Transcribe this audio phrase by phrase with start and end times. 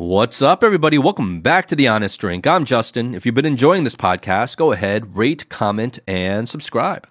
[0.00, 0.96] What's up, everybody?
[0.96, 2.46] Welcome back to The Honest Drink.
[2.46, 3.14] I'm Justin.
[3.14, 7.06] If you've been enjoying this podcast, go ahead, rate, comment, and subscribe.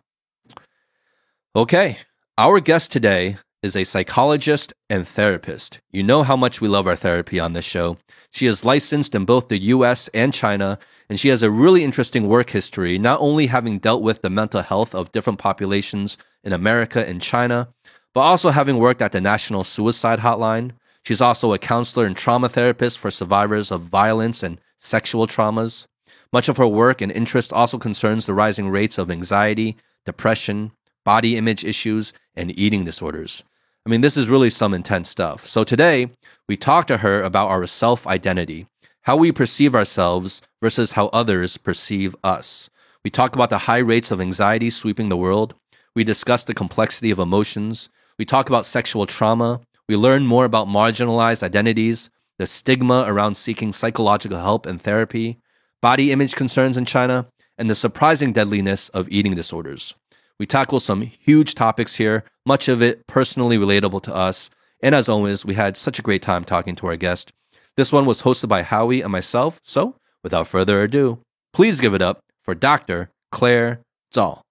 [1.55, 1.99] Okay,
[2.35, 5.79] our guest today is a psychologist and therapist.
[5.91, 7.97] You know how much we love our therapy on this show.
[8.31, 10.79] She is licensed in both the US and China,
[11.11, 14.63] and she has a really interesting work history, not only having dealt with the mental
[14.63, 17.71] health of different populations in America and China,
[18.15, 20.71] but also having worked at the National Suicide Hotline.
[21.03, 25.87] She's also a counselor and trauma therapist for survivors of violence and sexual traumas.
[26.31, 30.71] Much of her work and interest also concerns the rising rates of anxiety, depression,
[31.03, 33.43] body image issues, and eating disorders.
[33.85, 35.47] I mean, this is really some intense stuff.
[35.47, 36.11] So today,
[36.47, 38.67] we talk to her about our self identity,
[39.03, 42.69] how we perceive ourselves versus how others perceive us.
[43.03, 45.55] We talk about the high rates of anxiety sweeping the world.
[45.95, 47.89] We discuss the complexity of emotions.
[48.17, 49.61] We talk about sexual trauma.
[49.89, 55.39] We learn more about marginalized identities, the stigma around seeking psychological help and therapy,
[55.81, 57.25] body image concerns in China,
[57.57, 59.95] and the surprising deadliness of eating disorders.
[60.39, 64.51] We tackle some huge topics here, much of it personally relatable to us.
[64.79, 67.33] And as always, we had such a great time talking to our guest.
[67.75, 69.59] This one was hosted by Howie and myself.
[69.63, 71.17] So, without further ado,
[71.51, 73.09] please give it up for Dr.
[73.31, 73.81] Clare
[74.13, 74.41] Zhao.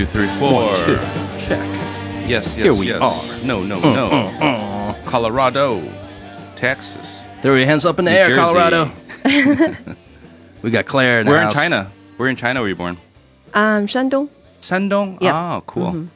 [0.00, 0.64] Two, three, four.
[0.64, 0.96] One, two,
[1.38, 1.68] check.
[2.26, 3.02] Yes, yes, Here we yes.
[3.02, 3.20] are.
[3.22, 4.96] Uh, No, no, no.
[5.04, 5.82] Colorado,
[6.56, 7.22] Texas.
[7.42, 8.40] Throw your hands up in the New air, Jersey.
[8.40, 8.90] Colorado.
[10.62, 11.52] we got Clare in the Where in house.
[11.52, 11.92] China?
[12.16, 12.96] Where in China were you born?
[13.52, 14.30] Um, Shandong.
[14.62, 15.18] Shandong.
[15.20, 15.56] Yeah.
[15.56, 16.08] Oh, cool.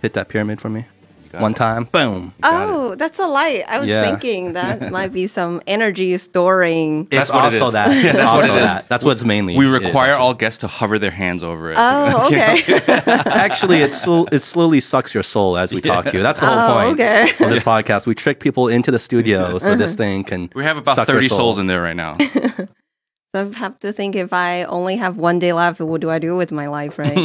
[0.00, 0.86] Hit that pyramid for me.
[1.34, 1.84] Got One time.
[1.84, 2.32] Boom.
[2.40, 3.64] got Oh, that's a light.
[3.68, 4.02] I was Yeah.
[4.08, 7.04] thinking that might be some energy storing.
[7.10, 7.72] That's it's what it also is.
[7.74, 7.88] that.
[8.04, 8.64] Yeah, It's that's what also it is.
[8.66, 8.88] that.
[8.88, 9.56] That's what it's mainly.
[9.56, 10.22] We require actually.
[10.24, 11.76] all guests to hover their hands over it.
[11.78, 12.62] Oh, okay.
[13.30, 16.22] Actually, it sl- it slowly sucks your soul as we talk to you.
[16.22, 17.30] That's the whole Oh, point okay.
[17.44, 18.06] of this podcast.
[18.06, 20.50] We trick people into the studio so this thing can.
[20.54, 21.38] we have about suck 30 soul.
[21.38, 22.16] souls in there right now.
[23.34, 26.18] so I have to think if I only have one day left, what do I
[26.18, 27.16] do with my life, right?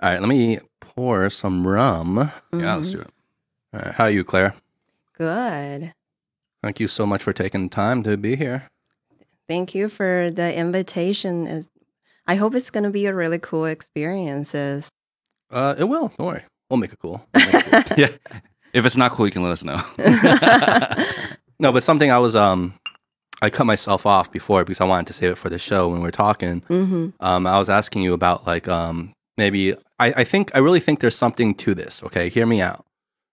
[0.00, 0.60] All right, let me
[0.98, 2.18] pour some rum.
[2.18, 3.10] All Yeah, let's do it.
[3.72, 4.54] right, how are you, Clare?
[5.16, 5.92] Good.
[6.60, 8.68] Thank you so much for taking the time to be here.
[9.46, 11.64] Thank you for the invitation.
[12.26, 14.88] I hope it's going to be a really cool experiences.
[15.50, 16.08] Uh, it will.
[16.18, 16.42] Don't worry.
[16.68, 17.24] We'll make it cool.
[17.34, 17.96] We'll make it cool.
[17.96, 18.08] yeah.
[18.72, 19.80] If it's not cool, you can let us know.
[21.60, 22.74] No, but something I was um,
[23.42, 25.98] I cut myself off before because I wanted to save it for the show when
[25.98, 26.62] we were talking.
[26.68, 30.80] hmm um, I was asking you about like um, maybe I, I think I really
[30.80, 32.02] think there's something to this.
[32.02, 32.84] Okay, hear me out.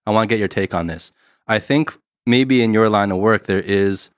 [0.06, 1.12] I want to get your take on this.
[1.46, 1.92] I think
[2.24, 4.10] maybe in your line of work there is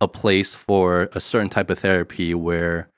[0.00, 2.88] a place for a certain type of therapy where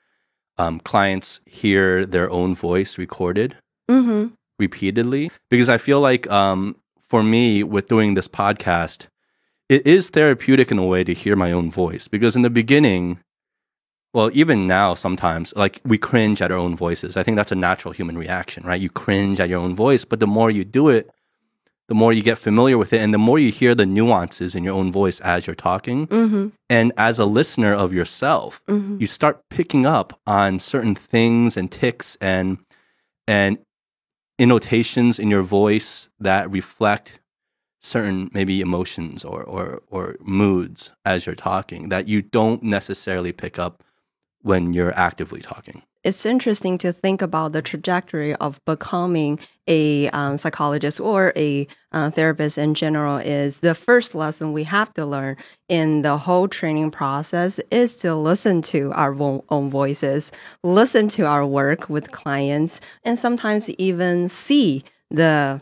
[0.57, 3.57] um, clients hear their own voice recorded
[3.87, 4.27] hmm
[4.59, 9.05] repeatedly because I feel like um, for me with doing this podcast,
[9.69, 13.19] it is therapeutic in a way to hear my own voice because in the beginning,
[14.17, 17.15] well, even now sometimes like we cringe at our own voices.
[17.15, 18.81] I think that's a natural human reaction, right?
[18.81, 21.11] You cringe at your own voice, but the more you do it,
[21.87, 24.63] the more you get familiar with it and the more you hear the nuances in
[24.63, 26.07] your own voice as you're talking.
[26.07, 31.55] hmm And as a listener of yourself, hmm you start picking up on certain things
[31.55, 32.57] and ticks and
[33.27, 33.59] and
[34.39, 37.19] innotations in your voice that reflect
[37.79, 43.59] certain maybe emotions or or or moods as you're talking that you don't necessarily pick
[43.59, 43.83] up
[44.47, 45.83] when you're actively talking.
[46.03, 52.11] It's interesting to think about the trajectory of becoming a um, psychologist or a uh,
[52.11, 53.17] therapist in general.
[53.17, 55.35] Is the first lesson we have to learn
[55.67, 59.13] in the whole training process is to listen to our
[59.49, 60.31] own voices,
[60.63, 65.61] listen to our work with clients, and sometimes even see the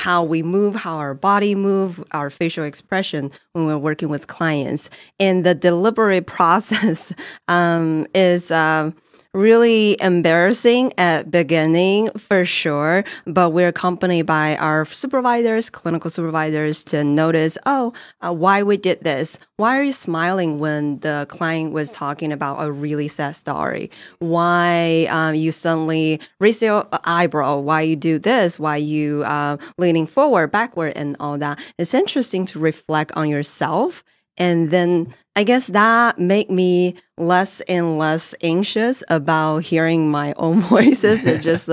[0.00, 4.88] how we move, how our body move, our facial expression when we're working with clients.
[5.18, 7.12] And the deliberate process
[7.48, 8.94] um, is um,
[9.32, 17.04] really embarrassing at beginning for sure, but we're accompanied by our supervisors, clinical supervisors to
[17.04, 17.92] notice, oh,
[18.22, 19.38] uh, why we did this.
[19.56, 23.90] Why are you smiling when the client was talking about a really sad story?
[24.18, 27.58] Why um, you suddenly raise your eyebrow?
[27.58, 28.58] Why you do this?
[28.58, 31.60] Why you uh, leaning forward, backward, and all that?
[31.78, 34.02] It's interesting to reflect on yourself
[34.40, 40.60] And then I guess that make me less and less anxious about hearing my own
[40.60, 41.24] voices.
[41.24, 41.68] it's just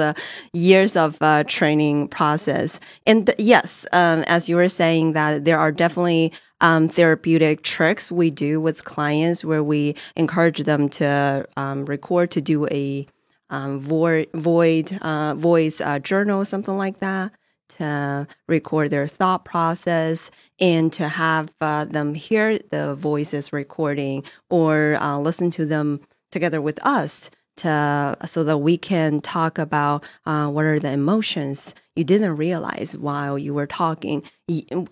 [0.53, 2.79] years of uh, training process.
[3.07, 8.11] And th- yes, um, as you were saying, that there are definitely um, therapeutic tricks
[8.11, 13.07] we do with clients where we encourage them to um, record to do a
[13.49, 17.31] um, void, void uh, voice uh, journal, something like that,
[17.69, 24.97] to record their thought process and to have uh, them hear the voices recording or
[24.99, 25.99] uh, listen to them
[26.31, 31.73] together with us to so that we can talk about uh, what are the emotions
[31.95, 34.23] you didn't realize while you were talking.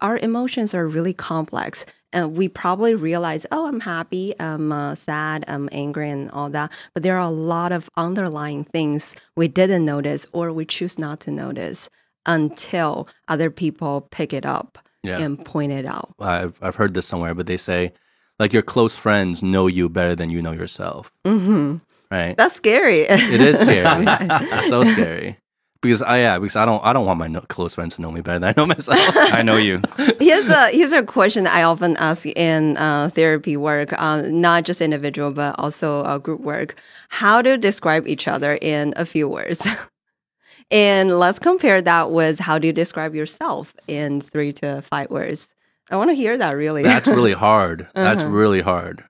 [0.02, 1.86] Our emotions are really complex.
[2.12, 6.72] And we probably realize, oh, I'm happy, I'm uh, sad, I'm angry, and all that.
[6.94, 11.20] But there are a lot of underlying things we didn't notice or we choose not
[11.22, 11.90] to notice
[12.26, 15.20] until other people pick it up Yeah.
[15.20, 16.14] and point it out.
[16.20, 17.94] I've I've heard this somewhere, but they say
[18.40, 21.78] like your close friends know you better than you know yourself, Mm-hmm.
[22.12, 22.36] right?
[22.38, 23.02] That's scary.
[23.02, 24.06] It is scary.
[24.08, 25.38] it's so scary
[25.82, 28.12] because I yeah because I don't I don't want my no- close friends to know
[28.12, 28.98] me better than I know myself.
[29.40, 29.82] I know you.
[30.20, 34.82] here's a here's a question I often ask in uh, therapy work, um, not just
[34.82, 36.76] individual but also uh, group work.
[37.10, 39.62] How to describe each other in a few words,
[40.72, 45.50] and let's compare that with how do you describe yourself in three to five words.
[45.92, 46.84] I want to hear that really.
[46.84, 47.88] That's really hard.
[47.94, 48.32] That's Uh-huh.
[48.32, 49.04] really hard.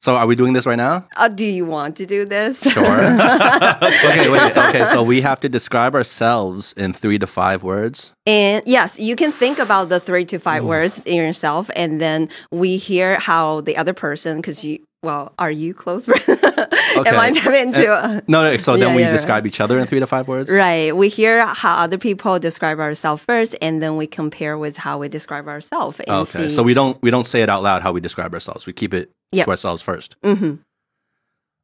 [0.00, 1.08] So are we doing this right now?
[1.16, 2.60] uh, do you want to do this?
[2.60, 2.82] Sure.
[3.82, 4.54] okay, wait.
[4.54, 8.12] So, okay, so we have to describe ourselves in three to five words.
[8.24, 12.28] And yes, you can think about the three to five words in yourself, and then
[12.52, 16.28] we hear how the other person, because you, well, are you close friends?
[16.28, 17.32] Am I Okay.
[17.40, 18.56] tapping into a, No, no.
[18.56, 20.50] So then Yeah, we yeah, describe each other in three to five words.
[20.50, 20.94] Right.
[20.96, 25.08] We hear how other people describe ourselves first, and then we compare with how we
[25.08, 26.00] describe ourselves.
[26.00, 26.24] Okay.
[26.24, 28.66] See, So we don't we don't say it out loud how we describe ourselves.
[28.66, 29.44] We keep it Yep.
[29.44, 30.16] to ourselves first.
[30.24, 30.54] hmm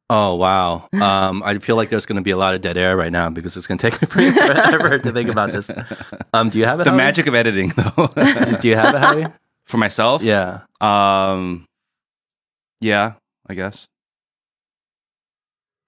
[0.09, 0.87] Oh wow.
[0.93, 3.29] Um, I feel like there's going to be a lot of dead air right now
[3.31, 5.69] because it's going to take me forever to think about this.
[6.33, 6.83] Um, do you have it?
[6.83, 6.97] The Howie?
[6.97, 8.07] magic of editing, though.
[8.61, 9.25] Do you have it, Howie?
[9.65, 10.59] For myself, Yeah.
[10.79, 11.65] Um,
[12.81, 13.13] yeah,
[13.47, 13.87] I guess.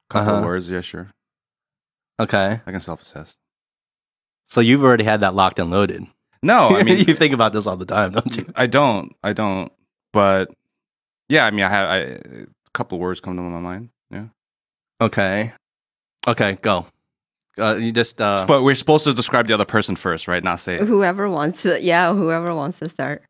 [0.10, 0.46] Couple Uh-huh.
[0.46, 1.12] words, yeah, sure.
[2.20, 2.62] Okay.
[2.66, 3.38] I can self-assess.
[4.46, 6.06] So you've already had that locked and loaded.
[6.42, 8.46] No, I mean, you think about this all the time, don't you?
[8.56, 9.72] I don't, I don't.
[10.14, 10.50] But
[11.30, 13.90] yeah, I mean, I have I, a couple words come to my mind.
[14.10, 14.28] Yeah,
[15.02, 15.52] Okay.
[16.28, 16.58] Okay.
[16.62, 16.86] Go.
[17.60, 18.22] Uh, you just.
[18.22, 20.44] Uh, but we're supposed to describe the other person first, right?
[20.44, 20.76] Not say.
[20.76, 20.82] it.
[20.88, 23.24] Whoever wants to, yeah, whoever wants to start.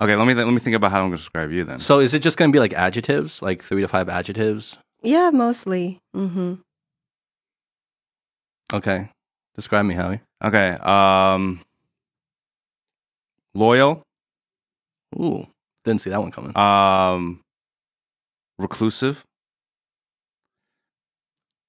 [0.00, 1.78] Okay, let me let me think about how I'm going to describe you then.
[1.78, 4.76] so is it just going to be like adjectives, like three to five adjectives?
[5.02, 5.98] Yeah, mostly.
[6.14, 6.54] Mm-hmm.
[8.72, 9.08] Okay.
[9.54, 10.20] Describe me, Howie.
[10.44, 11.62] Okay, um,
[13.54, 14.02] loyal,
[15.18, 15.46] Ooh,
[15.84, 16.54] didn't see that one coming.
[16.58, 17.40] um,
[18.58, 19.24] reclusive,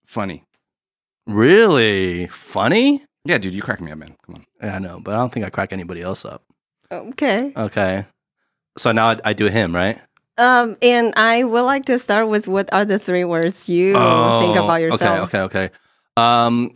[0.06, 0.44] funny.
[1.26, 3.06] Really funny?
[3.24, 4.16] Yeah, dude, you crack me up, man.
[4.26, 4.46] Come on.
[4.62, 6.44] Yeah, I know, but I don't think I crack anybody else up.
[6.92, 7.54] Okay.
[7.56, 8.06] Okay.
[8.78, 10.00] So now I, I do him, right?
[10.38, 14.56] Um, and I would like to start with what are the three words you think
[14.56, 15.02] about yourself?
[15.20, 15.70] Oh, Okay, okay, okay.
[16.16, 16.76] Um,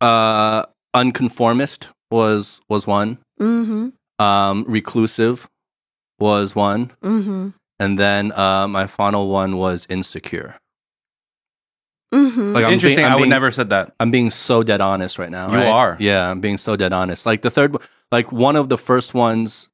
[0.00, 0.64] uh,
[0.94, 3.18] unconformist was was one.
[3.40, 3.88] Mm-hmm.
[4.24, 5.48] Um, reclusive
[6.18, 7.48] was one, Mm-hmm.
[7.78, 10.56] and then uh, my final one was insecure.
[12.14, 12.52] Mm-hmm.
[12.52, 12.96] Like I'm Interesting.
[12.98, 13.94] being- I'm I would being- never said that.
[14.00, 15.50] I'm being so dead honest right now.
[15.50, 15.66] You right?
[15.66, 15.96] are.
[16.00, 17.24] Yeah, I'm being so dead honest.
[17.24, 17.76] Like the third,
[18.12, 19.68] like one of the first ones,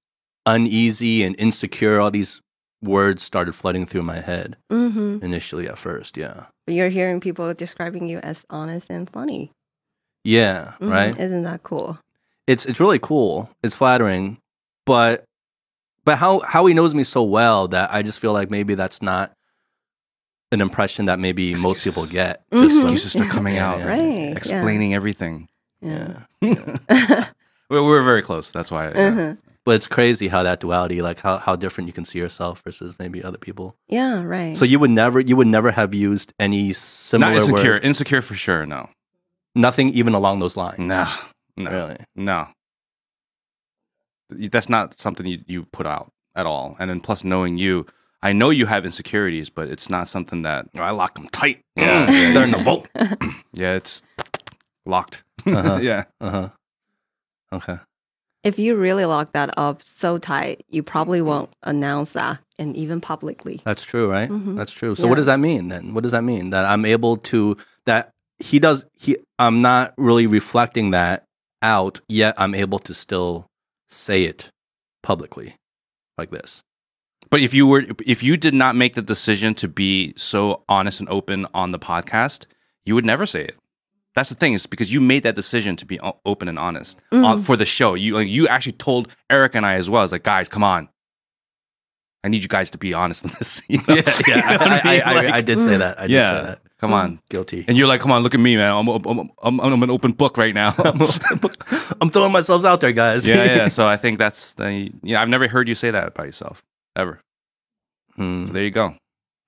[0.47, 2.00] uneasy and insecure.
[2.00, 2.41] All these
[2.83, 5.19] words started flooding through my head mm-hmm.
[5.25, 6.17] initially at first.
[6.17, 9.50] Yeah, You're hearing people describing you as honest and funny.
[10.25, 10.91] yeah, Mhm.
[10.91, 11.19] right.
[11.19, 11.99] Isn't that cool?
[12.47, 13.50] It's it's really cool.
[13.65, 14.38] It's flattering,
[14.85, 15.25] but
[16.05, 19.03] but how how he knows me so well that I just feel like maybe that's
[19.03, 19.33] not
[20.53, 22.12] an impression that maybe most people Excuses.
[22.12, 22.43] get.
[22.53, 22.62] Mhm.
[22.62, 23.87] Just some- Excuses start coming Yeah, out, yeah.
[23.88, 24.19] Right.
[24.19, 24.37] yeah.
[24.37, 25.49] explaining everything.
[25.81, 26.21] Yeah.
[26.41, 27.26] yeah.
[27.69, 28.53] We we were very close.
[28.53, 28.93] That's why.
[28.95, 29.09] yeah.
[29.09, 29.35] Uh-huh.
[29.67, 32.95] But it's crazy how that duality, like how, how different you can see yourself versus
[33.01, 33.75] maybe other people.
[33.89, 34.57] Yeah, right.
[34.57, 37.73] So you would never you would never have used any similar Not insecure.
[37.73, 38.65] word, Insecure for sure.
[38.65, 38.89] No.
[39.57, 40.79] nothing even along those lines.
[40.79, 41.07] No.
[41.57, 41.71] No.
[41.71, 41.97] Really.
[42.15, 42.47] No.
[44.31, 46.77] That's not something you, you put out at all.
[46.79, 47.87] And then plus knowing you,
[48.23, 51.61] I know you have insecurities, but it's not something that I lock them tight.
[51.75, 52.07] Yeah.
[52.07, 52.35] Mm.
[52.35, 52.89] They're in the vault.
[53.53, 54.03] yeah, it's
[54.85, 55.25] locked.
[55.45, 55.77] Uh-huh.
[55.83, 56.05] yeah.
[56.21, 56.51] Uh-huh.
[57.53, 57.79] Okay.
[58.47, 63.00] If you really lock that up so tight, you probably won't announce that and even
[63.00, 63.61] publicly.
[63.65, 64.31] That's true, right?
[64.31, 64.57] Mhm.
[64.57, 64.95] That's true.
[64.95, 65.11] So Yeah.
[65.11, 65.95] what does that mean then?
[65.95, 66.50] What does that mean?
[66.50, 71.25] That I'm able to that he does he I'm not really reflecting that
[71.62, 73.47] out, yet I'm able to still
[73.88, 74.50] say it
[75.03, 75.57] publicly.
[76.19, 76.62] like this.
[77.29, 80.99] But if you were, if you did not make the decision to be so honest
[81.00, 82.47] and open on the podcast,
[82.87, 83.57] you would never say it.
[84.17, 86.99] That's the thing is because you made that decision to be o- open and honest
[87.13, 87.95] uh, for the show.
[87.95, 90.03] You like, you actually told Eric and I as well.
[90.03, 90.89] It's like, guys, come on.
[92.25, 93.63] I need you guys to be honest in this.
[93.69, 93.95] you know?
[93.95, 94.53] Yeah, yeah.
[94.53, 95.03] You know I, I, mean?
[95.05, 95.99] I, Like, I did say that.
[96.01, 96.61] I did yeah, say that.
[96.81, 97.21] come on.
[97.31, 97.65] Guilty.
[97.69, 98.73] And you're like, come on, look at me, man.
[98.75, 100.75] I'm, I'm, I'm, I'm an open book right now.
[102.01, 103.29] I'm throwing myself out there, guys.
[103.29, 103.69] yeah, yeah.
[103.69, 106.65] So I think that's the, yeah, I've never heard you say that about yourself
[106.97, 107.21] ever.
[108.17, 108.95] Hmm, So there you go.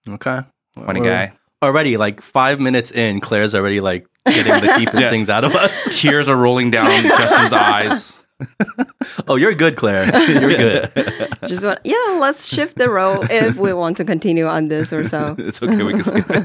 [0.08, 0.42] okay.
[0.74, 1.32] Funny We're guy.
[1.62, 5.10] Already, like five minutes in, Clare's already like getting the deepest Yeah.
[5.10, 5.84] things out of us.
[6.00, 8.20] Tears are rolling down Justin's eyes.
[9.26, 10.04] Oh, you're good, Clare.
[10.28, 10.92] You're good.
[11.48, 15.08] Just want, yeah, let's shift the role if we want to continue on this or
[15.08, 15.34] so.
[15.38, 15.82] It's okay.
[15.82, 16.44] We can skip it.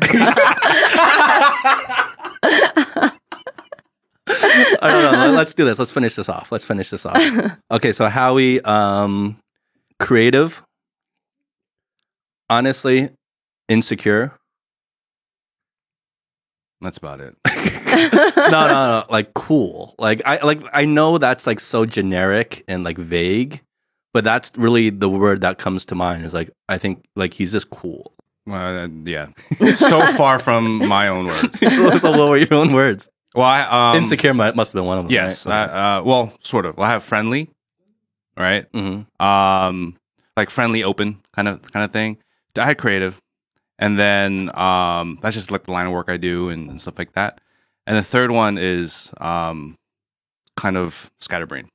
[4.25, 5.11] I don't know.
[5.19, 5.77] Let- Let's do this.
[5.79, 6.51] Let's finish this off.
[6.51, 7.17] Let's finish this off.
[7.71, 9.37] Okay, so Howie, um,
[9.99, 10.63] creative,
[12.49, 13.09] honestly,
[13.67, 14.37] insecure.
[16.81, 17.35] That's about it.
[18.35, 19.03] no, no, no.
[19.09, 19.95] Like cool.
[19.97, 23.62] Like I like I know that's like so generic and like vague,
[24.13, 26.25] but that's really the word that comes to mind.
[26.25, 28.13] Is like I think like he's just cool.
[28.45, 29.27] Well, uh, yeah.
[29.75, 31.59] So far from my own words.
[32.01, 33.09] so what were your own words?
[33.35, 35.12] Well, I, um, Insecure must have been one of them.
[35.12, 35.45] Yes.
[35.45, 35.63] Right?
[35.63, 36.77] Uh, uh, well, sort of.
[36.77, 37.50] Well, I have friendly,
[38.38, 38.71] right?
[38.73, 39.07] Mhm.
[39.19, 39.97] Um,
[40.38, 42.17] like friendly, open kind of kind of thing.
[42.55, 43.19] I had creative,
[43.79, 47.00] and then um, that's just like the line of work I do and, and stuff
[47.00, 47.41] like that.
[47.85, 49.75] And the third one is um,
[50.57, 51.67] kind of scatterbrain.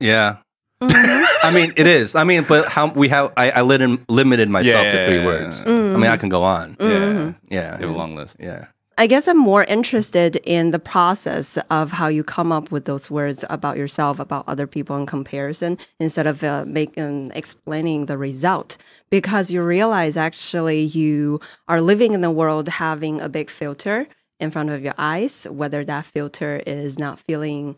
[0.00, 0.36] Yeah.
[0.82, 1.24] Mhm.
[1.44, 2.14] I mean, it is.
[2.14, 5.26] I mean, but how we have I, I lit- limited myself to three Yeah.
[5.26, 5.62] words.
[5.62, 5.94] Mhm.
[5.94, 6.76] I mean, I can go on.
[6.76, 7.34] Mhm.
[7.50, 7.78] Yeah.
[7.78, 8.36] You have a long list.
[8.40, 8.66] Yeah.
[8.98, 13.10] I guess I'm more interested in the process of how you come up with those
[13.10, 18.76] words about yourself, about other people in comparison, instead of uh, making explaining the result.
[19.10, 24.06] Because you realize actually you are living in the world having a big filter
[24.42, 27.76] in front of your eyes, whether that filter is not feeling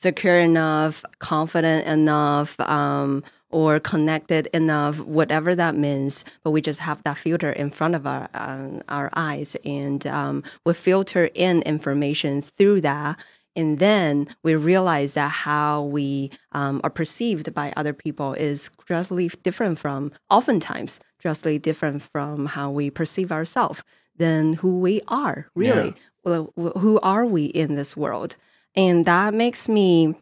[0.00, 6.24] secure enough, confident enough, um, or connected enough, whatever that means.
[6.44, 10.44] But we just have that filter in front of our um, our eyes, and um,
[10.64, 13.18] we filter in information through that.
[13.56, 19.30] And then we realize that how we um, are perceived by other people is drastically
[19.42, 23.82] different from, oftentimes, drastically different from how we perceive ourselves
[24.18, 25.94] than who we are, really.
[26.24, 28.36] Well, who are we in this world?
[28.76, 30.14] And that makes me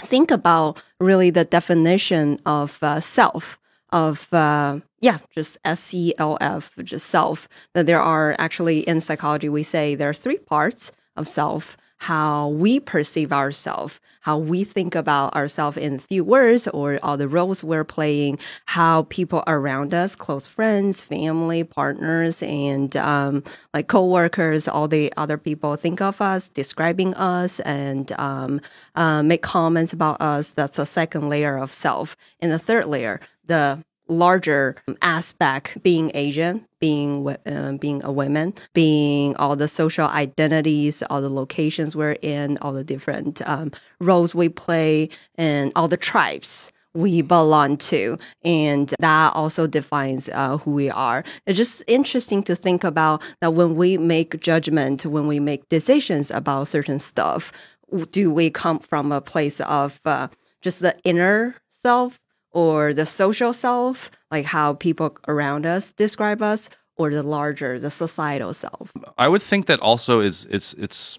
[0.00, 3.58] think about really the definition of uh, self
[3.90, 9.94] of uh, yeah just s-e-l-f just self that there are actually in psychology we say
[9.94, 15.76] there are three parts of self how we perceive ourselves how we think about ourselves
[15.76, 21.00] in few words or all the roles we're playing how people around us close friends
[21.00, 27.60] family partners and um, like coworkers all the other people think of us describing us
[27.60, 28.60] and um,
[28.94, 30.48] uh, make comments about us.
[30.50, 32.16] That's a second layer of self.
[32.40, 39.34] And the third layer the larger aspect being asian being uh, being a woman being
[39.36, 44.48] all the social identities all the locations we're in all the different um, roles we
[44.48, 48.18] play and all the tribes we belong to.
[48.42, 51.24] And that also defines uh, who we are.
[51.46, 56.30] It's just interesting to think about that when we make judgment when we make decisions
[56.30, 57.52] about certain stuff
[58.10, 60.28] do we come from a place of uh,
[60.60, 62.18] just the inner self
[62.56, 67.90] or the social self like how people around us describe us or the larger the
[67.90, 71.18] societal self I would think that also is it's it's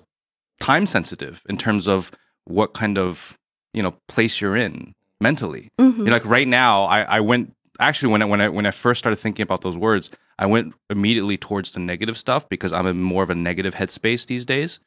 [0.59, 2.11] time sensitive in terms of
[2.45, 3.37] what kind of
[3.73, 5.69] you know place you're in mentally.
[5.79, 5.97] Mhm.
[5.97, 8.71] You know, like right now, I, I went actually when I, when I when I
[8.71, 12.87] first started thinking about those words, I went immediately towards the negative stuff because I'm
[12.87, 14.79] in more of a negative headspace these days.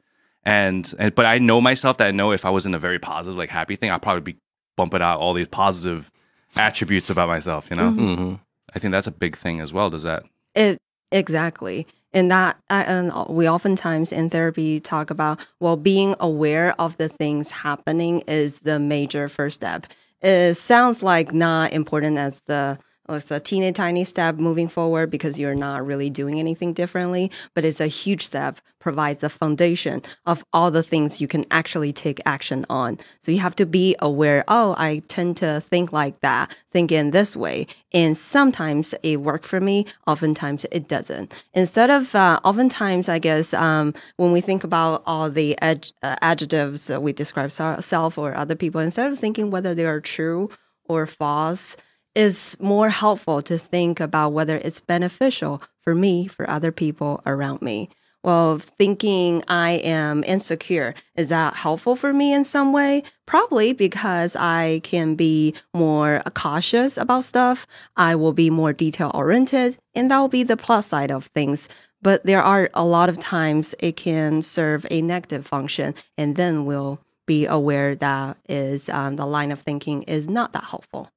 [0.43, 2.97] And, and but I know myself that I know if I was in a very
[2.97, 4.39] positive, like happy thing, I'd probably be
[4.75, 6.11] bumping out all these positive
[6.55, 7.67] attributes about myself.
[7.69, 8.33] You know, hmm
[8.73, 9.89] I think that's a big thing as well.
[9.89, 10.23] Does that?
[10.55, 10.77] It
[11.11, 16.97] exactly, and that uh, and we oftentimes in therapy talk about well, being aware of
[16.97, 19.87] the things happening is the major first step.
[20.21, 22.77] It sounds like not important as the
[23.09, 27.65] it's a teeny tiny step moving forward because you're not really doing anything differently, but
[27.65, 32.21] it's a huge step, provides the foundation of all the things you can actually take
[32.25, 32.99] action on.
[33.21, 37.11] So you have to be aware, oh, I tend to think like that, think in
[37.11, 37.67] this way.
[37.91, 41.33] And sometimes it worked for me, oftentimes it doesn't.
[41.53, 46.15] Instead of, uh, oftentimes, I guess, um, when we think about all the ad- uh,
[46.21, 50.49] adjectives that we describe self or other people, instead of thinking whether they are true
[50.87, 51.75] or false
[52.15, 57.61] is more helpful to think about whether it's beneficial for me, for other people around
[57.61, 57.89] me.
[58.23, 63.01] Well, thinking I am insecure, is that helpful for me in some way?
[63.25, 67.65] Probably because I can be more cautious about stuff.
[67.97, 71.67] I will be more detail oriented, and that will be the plus side of things.
[71.99, 76.65] But there are a lot of times it can serve a negative function, and then
[76.65, 81.09] we'll be aware that is um, the line of thinking is not that helpful.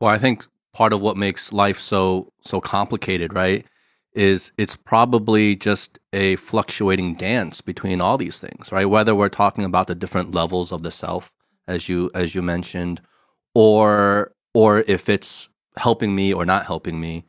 [0.00, 3.66] Well, I think part of what makes life so so complicated, right,
[4.12, 8.86] is it's probably just a fluctuating dance between all these things, right?
[8.86, 11.32] Whether we're talking about the different levels of the self,
[11.66, 13.00] as you as you mentioned,
[13.54, 17.24] or or if it's helping me or not helping me.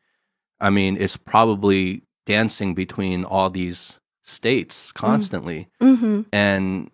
[0.62, 6.22] I mean, it's probably dancing between all these states constantly, Mm-hmm.
[6.34, 6.92] and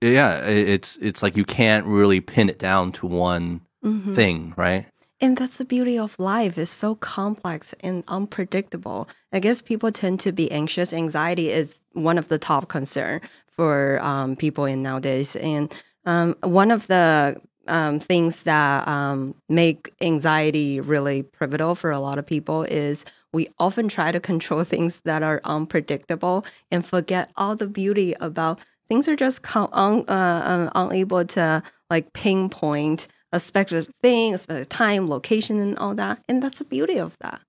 [0.00, 4.12] yeah, it's it's like you can't really pin it down to one Mm-hmm.
[4.12, 4.84] thing, right?
[5.20, 6.56] And that's the beauty of life.
[6.56, 9.08] It's so complex and unpredictable.
[9.32, 10.94] I guess people tend to be anxious.
[10.94, 15.36] Anxiety is one of the top concern for um, people in nowadays.
[15.36, 15.72] And
[16.06, 22.18] um, one of the um, things that um, make anxiety really pivotal for a lot
[22.18, 27.54] of people is we often try to control things that are unpredictable and forget all
[27.54, 28.58] the beauty about
[28.88, 34.68] things are just un- uh, uh, unable to like pinpoint a specific thing, a specific
[34.68, 36.20] time, location, and all that.
[36.28, 37.40] And that's the beauty of that.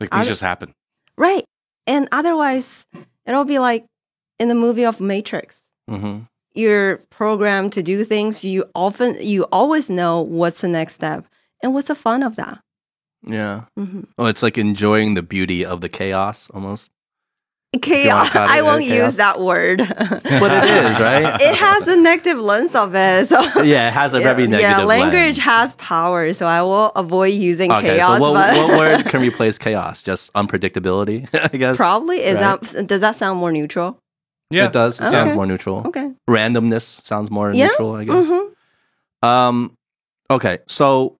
[0.00, 0.72] Like things Other- just happen.
[1.16, 1.44] Right.
[1.86, 2.86] And otherwise,
[3.26, 3.86] it'll be like
[4.38, 5.62] in the movie of Matrix.
[5.90, 6.20] Mm-hmm.
[6.54, 8.44] You're programmed to do things.
[8.44, 11.26] You often, you always know what's the next step.
[11.62, 12.60] And what's the fun of that?
[13.26, 13.62] Yeah.
[13.76, 16.90] hmm Well, it's like enjoying the beauty of the chaos almost.
[17.82, 18.30] Chaos.
[18.30, 19.06] call I won't chaos?
[19.08, 19.78] use that word.
[19.78, 21.38] But it is, right?
[21.40, 23.28] it has a negative lens of it.
[23.28, 25.38] So yeah, it has a very negative yeah, language lens.
[25.40, 28.18] has power, so I will avoid using Okay, chaos.
[28.20, 30.02] so what, but what word can replace chaos?
[30.02, 31.76] Just unpredictability, I guess.
[31.76, 32.60] probably is Right.
[32.62, 33.98] that does that sound more neutral?
[34.50, 34.68] Yeah.
[34.68, 34.98] It does.
[34.98, 35.10] It Okay.
[35.10, 35.82] sounds more neutral.
[35.88, 36.10] Okay.
[36.28, 37.66] Randomness sounds more Yeah.
[37.66, 38.26] neutral, I guess.
[38.28, 39.76] hmm Um,
[40.30, 41.17] okay, so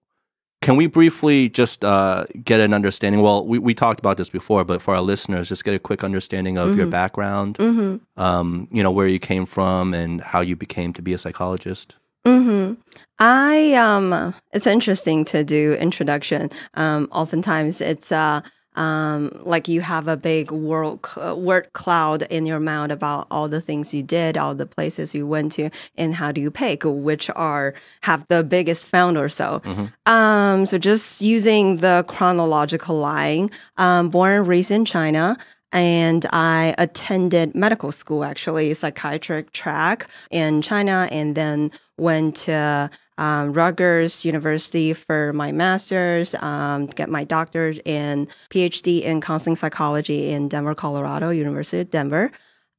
[0.61, 3.21] can we briefly just uh, get an understanding?
[3.21, 6.03] Well, we, we talked about this before, but for our listeners, just get a quick
[6.03, 6.91] understanding of your Mhm.
[6.91, 11.13] background, hmm um, you know, where you came from and how you became to be
[11.13, 11.95] a psychologist.
[12.25, 12.73] hmm
[13.19, 16.49] I um, it's interesting to do introduction.
[16.73, 18.41] Um, oftentimes it's uh,
[18.79, 23.47] um, like you have a big world cl- word cloud in your mind about all
[23.49, 26.83] the things you did, all the places you went to, and how do you pick
[26.85, 29.61] which are have the biggest found or so.
[29.65, 29.91] Mhm.
[30.11, 35.37] Um, so just using the chronological line, um, born and raised in China.
[35.71, 42.89] And I attended medical school, actually, psychiatric track in China, and then went to
[43.19, 50.31] um, Rutgers University for my master's, um, get my doctorate and PhD in counseling psychology
[50.31, 52.31] in Denver, Colorado, University of Denver,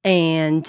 [0.02, 0.66] and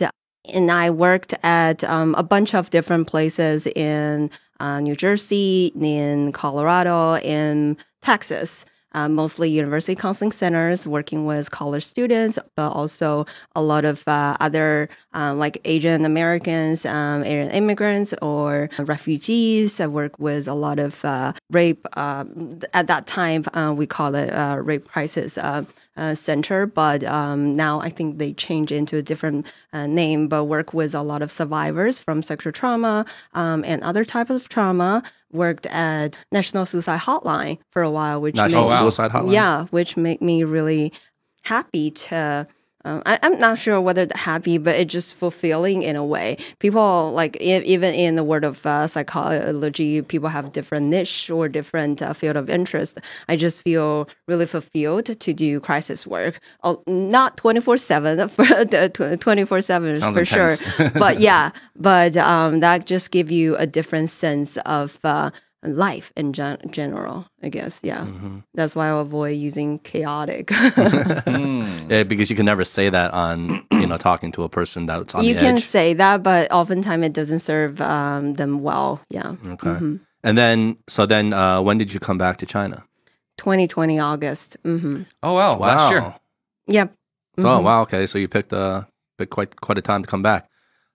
[0.53, 4.29] and I worked at um, a bunch of different places in
[4.59, 8.65] uh, New Jersey, in Colorado, in Texas.
[8.93, 13.25] Uh, mostly university counseling centers working with college students, but also
[13.55, 19.79] a lot of uh, other um, like Asian Americans, um, Asian immigrants, or refugees.
[19.79, 21.85] I work with a lot of uh, rape.
[21.97, 25.63] Um, at that time, uh, we call it uh, rape crisis uh,
[25.97, 30.27] uh, center, but um, now I think they change into a different uh, name.
[30.27, 34.49] But work with a lot of survivors from sexual trauma um, and other type of
[34.49, 35.03] trauma.
[35.31, 38.79] Worked at National Suicide Hotline for a while, which National wow.
[38.81, 39.31] Suicide Hotline.
[39.31, 40.91] yeah, which make me really
[41.43, 42.47] happy to.
[42.85, 46.37] Um, I, I'm not sure whether the happy, but it's just fulfilling in a way.
[46.59, 52.01] People like even in the world of uh, psychology, people have different niche or different
[52.01, 52.99] uh, field of interest.
[53.27, 56.39] I just feel really fulfilled to do crisis work.
[56.63, 60.55] Oh, not 24 seven for 24 seven for sure,
[60.93, 65.31] but yeah, but um, that just give you a different sense of uh,
[65.63, 67.27] life in gen- general.
[67.43, 68.01] I guess, yeah.
[68.05, 68.39] Mm-hmm.
[68.53, 70.47] That's why I avoid using chaotic.
[70.47, 71.61] Mm.
[71.91, 75.13] Yeah, because you can never say that on, you know, talking to a person that's
[75.15, 75.63] on you the can edge.
[75.63, 79.01] say that, but oftentimes it doesn't serve um, them well.
[79.09, 79.35] Yeah.
[79.45, 79.67] Okay.
[79.69, 79.99] Mhm.
[80.23, 82.83] And then, so then, uh, when did you come back to China?
[83.37, 84.57] 2020 August.
[84.63, 86.13] hmm Oh wow, last year.
[86.67, 86.93] Yep.
[87.39, 87.63] Oh Mhm.
[87.63, 88.05] wow, okay.
[88.05, 88.83] So you picked uh
[89.17, 90.47] picked quite quite a time to come back.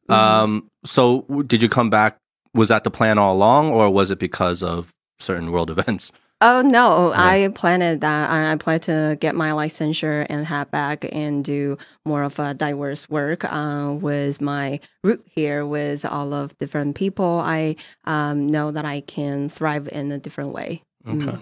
[0.09, 0.15] Mhm.
[0.15, 2.19] Um, so w- did you come back?
[2.57, 6.13] Was that the plan all along, or was it because of certain world events?
[6.43, 8.31] Oh no, I planned that.
[8.31, 12.53] I, I plan to get my licensure and head back and do more of a
[12.53, 17.41] diverse work uh, with my root here with all of different people.
[17.43, 20.83] I um, know that I can thrive in a different way.
[21.09, 21.39] Okay.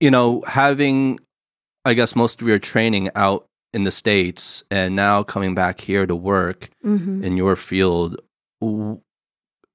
[0.00, 1.20] You know, having,
[1.84, 6.04] I guess, most of your training out in the States and now coming back here
[6.04, 8.20] to work hmm in your field,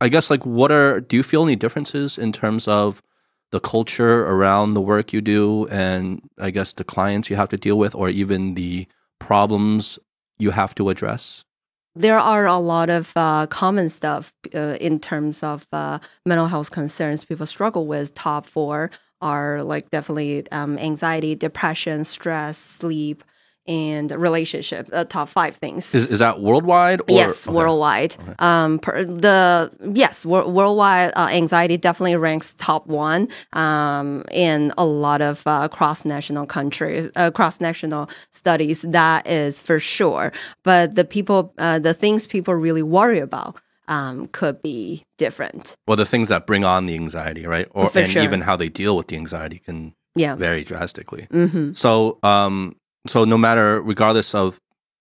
[0.01, 3.03] I guess, like, what are, do you feel any differences in terms of
[3.51, 7.57] the culture around the work you do and I guess the clients you have to
[7.57, 8.87] deal with or even the
[9.19, 9.99] problems
[10.39, 11.45] you have to address?
[11.93, 16.71] There are a lot of uh, common stuff uh, in terms of uh, mental health
[16.71, 18.15] concerns people struggle with.
[18.15, 18.89] Top four
[19.21, 23.23] are like definitely um, anxiety, depression, stress, sleep,
[23.67, 24.89] and relationship.
[24.91, 25.93] Uh, top five things.
[25.93, 27.01] Is, is that worldwide?
[27.01, 27.55] Or, yes, okay.
[27.55, 28.15] worldwide.
[28.39, 33.27] Um, per, the yes, wor- worldwide uh, anxiety definitely ranks top one.
[33.53, 39.59] Um, in a lot of uh, cross national countries, uh, cross national studies, that is
[39.59, 40.31] for sure.
[40.63, 43.57] But the people, uh, the things people really worry about.
[43.87, 45.75] Um, could be different.
[45.85, 47.67] Well, the things that bring on the anxiety, right?
[47.71, 48.21] Or For and sure.
[48.21, 50.35] even how they deal with the anxiety can Yeah.
[50.35, 51.27] vary drastically.
[51.29, 51.73] Mm-hmm.
[51.73, 54.59] So, um, so no matter, regardless of,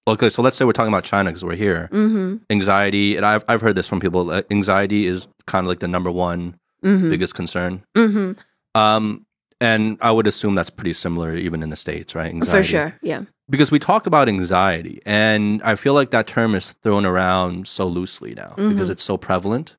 [0.08, 1.88] okay, so let's say we're talking about China because we're here.
[1.92, 2.36] Mm-hmm.
[2.50, 4.32] Anxiety, and I've I've heard this from people.
[4.50, 7.10] Anxiety is kind of like the number one Mm-hmm.
[7.10, 7.82] biggest concern.
[7.94, 8.32] Mm-hmm.
[8.80, 9.26] Um,
[9.60, 12.30] and I would assume that's pretty similar even in the states, right?
[12.32, 12.58] Anxiety.
[12.58, 12.94] For sure.
[13.02, 13.24] Yeah.
[13.50, 17.86] Because we talk about anxiety, and I feel like that term is thrown around so
[17.86, 18.92] loosely now because Mhm.
[18.92, 19.76] it's so prevalent.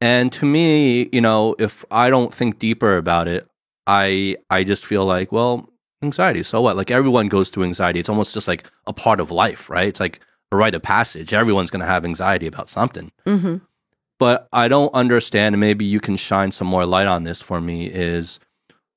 [0.00, 3.46] And to me, you know, if I don't think deeper about it,
[3.86, 5.68] I I just feel like, well,
[6.04, 6.42] anxiety.
[6.42, 6.76] So what?
[6.76, 8.00] Like everyone goes through anxiety.
[8.00, 9.88] It's almost just like a part of life, right?
[9.88, 10.20] It's like
[10.52, 11.32] a rite of passage.
[11.32, 13.10] Everyone's going to have anxiety about something.
[13.26, 13.56] Mm-hmm.
[14.20, 17.60] But I don't understand, and maybe you can shine some more light on this for
[17.60, 17.86] me.
[17.86, 18.38] Is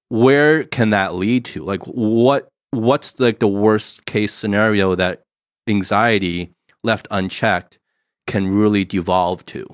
[0.09, 1.63] where can that lead to?
[1.63, 5.23] Like, what what's like the worst case scenario that
[5.67, 7.79] anxiety left unchecked
[8.27, 9.65] can really devolve to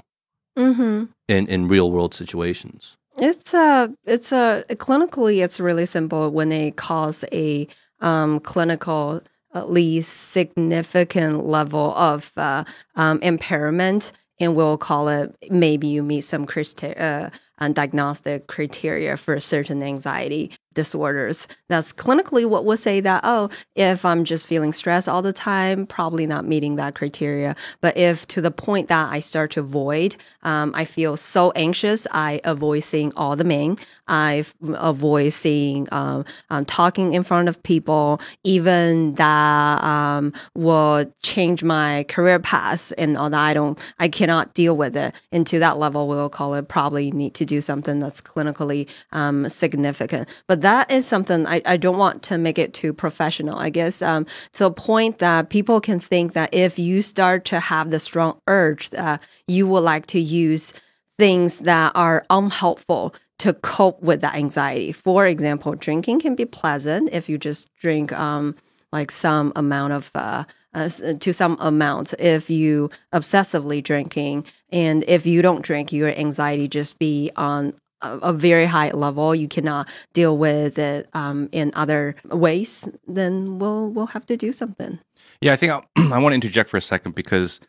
[0.57, 1.05] Mm-hmm.
[1.27, 2.97] in in real world situations?
[3.17, 7.67] It's a it's a clinically it's really simple when they cause a
[8.01, 9.21] um, clinical
[9.53, 12.63] at least significant level of uh,
[12.95, 17.29] um, impairment, and we'll call it maybe you meet some criteria, uh,
[17.63, 21.47] uh, diagnostic criteria for a certain anxiety disorders.
[21.69, 25.85] That's clinically what we'll say that oh, if I'm just feeling stressed all the time,
[25.85, 27.55] probably not meeting that criteria.
[27.81, 32.07] But if to the point that I start to avoid, um, I feel so anxious,
[32.11, 33.77] I avoid seeing all the men.
[34.07, 41.63] I avoid seeing um, um, talking in front of people, even that um, will change
[41.63, 43.39] my career path and all that.
[43.39, 45.15] I don't, I cannot deal with it.
[45.31, 49.47] And to that level, we'll call it probably need to do something that's clinically um,
[49.49, 50.27] significant.
[50.47, 53.57] But that is something I, I don't want to make it too professional.
[53.57, 57.59] I guess um, to a point that people can think that if you start to
[57.59, 60.73] have the strong urge that you would like to use
[61.19, 64.91] things that are unhelpful to cope with that anxiety.
[64.91, 68.55] For example, drinking can be pleasant if you just drink um,
[68.91, 72.13] like some amount of uh, uh, to some amount.
[72.19, 77.73] If you obsessively drinking, and if you don't drink, your anxiety just be on
[78.03, 79.33] a, a very high level.
[79.33, 82.87] You cannot deal with it um, in other ways.
[83.07, 84.99] Then we'll we'll have to do something.
[85.41, 87.59] Yeah, I think I'll, I want to interject for a second because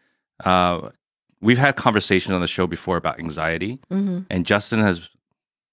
[0.44, 0.90] uh,
[1.40, 5.11] we've had conversations on the show before about anxiety, hmm and Justin has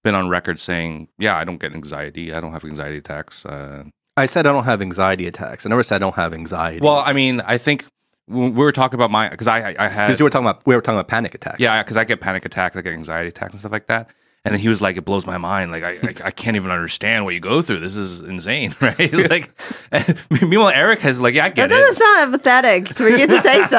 [0.03, 2.33] been on record saying, "Yeah, I don't get anxiety.
[2.33, 3.83] I don't have anxiety attacks." Uh,
[4.17, 5.65] I said I don't have anxiety attacks.
[5.65, 6.81] I never said I don't have anxiety.
[6.81, 7.85] well, I mean, I think
[8.27, 10.65] we were talking about my because I I I had because you were talking about
[10.65, 11.59] we were talking about panic attacks.
[11.59, 14.09] Yeah, because I get panic attacks, I get anxiety attacks and stuff like that.
[14.43, 15.71] And then he was like, "It blows my mind.
[15.71, 17.79] Like, I, I, I can't even understand what you go through.
[17.79, 19.51] This is insane, right?" Like,
[20.41, 23.41] meanwhile, Eric has like, "Yeah, I get That get doesn't sound empathetic for you to
[23.41, 23.77] say so.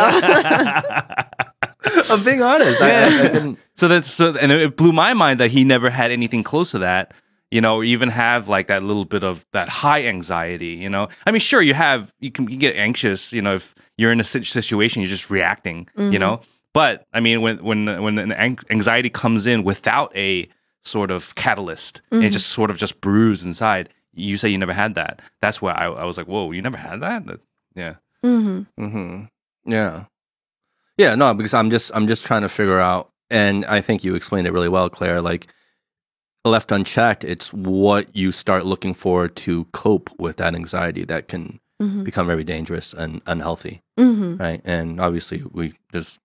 [2.14, 2.80] I'm being honest.
[2.80, 3.58] I, I, I didn't.
[3.74, 6.78] so that's so, and it blew my mind that he never had anything close to
[6.78, 7.12] that.
[7.50, 10.68] You know, or even have like that little bit of that high anxiety.
[10.68, 13.32] You know, I mean, sure, you have you can you get anxious.
[13.32, 15.88] You know, if you're in a situation, you're just reacting.
[15.96, 16.18] You mm-hmm.
[16.18, 16.40] know,
[16.74, 20.48] but I mean, when when when an an- anxiety comes in without a
[20.84, 23.88] sort of catalyst, and it just sort of just brews inside.
[24.14, 25.22] You say you never had that.
[25.40, 27.24] That's why I, I was like, whoa, you never had that?
[27.26, 27.40] That-
[27.74, 27.94] yeah.
[28.22, 29.24] hmm hmm
[29.64, 30.04] Yeah,
[30.98, 31.14] yeah.
[31.14, 34.46] No, because I'm just I'm just trying to figure out, and I think you explained
[34.46, 35.22] it really well, Clare.
[35.22, 35.46] Like
[36.44, 41.60] left unchecked, it's what you start looking for to cope with that anxiety that can
[41.80, 44.60] hmm become very dangerous and unhealthy, hmm right?
[44.64, 46.18] And obviously, we just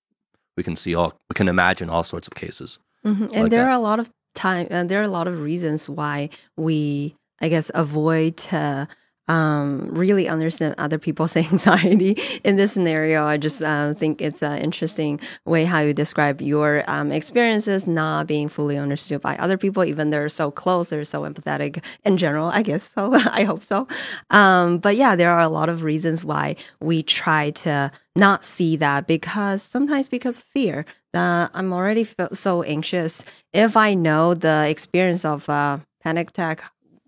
[0.57, 2.79] we can see all we can imagine all sorts of cases.
[3.03, 3.67] hmm And Like there that.
[3.69, 7.47] are a lot of time, uh, there are a lot of reasons why we, I
[7.49, 8.87] guess, avoid to
[9.27, 13.25] um, really understand other people's anxiety in this scenario.
[13.25, 18.27] I just uh, think it's an interesting way how you describe your um, experiences not
[18.27, 22.47] being fully understood by other people, even they're so close, they're so empathetic in general.
[22.49, 23.13] I guess so.
[23.13, 23.87] I hope so.
[24.29, 28.75] Um, but yeah, there are a lot of reasons why we try to not see
[28.77, 33.23] that because sometimes because fear that I'm already so anxious.
[33.53, 36.63] If I know the experience of uh, panic attack,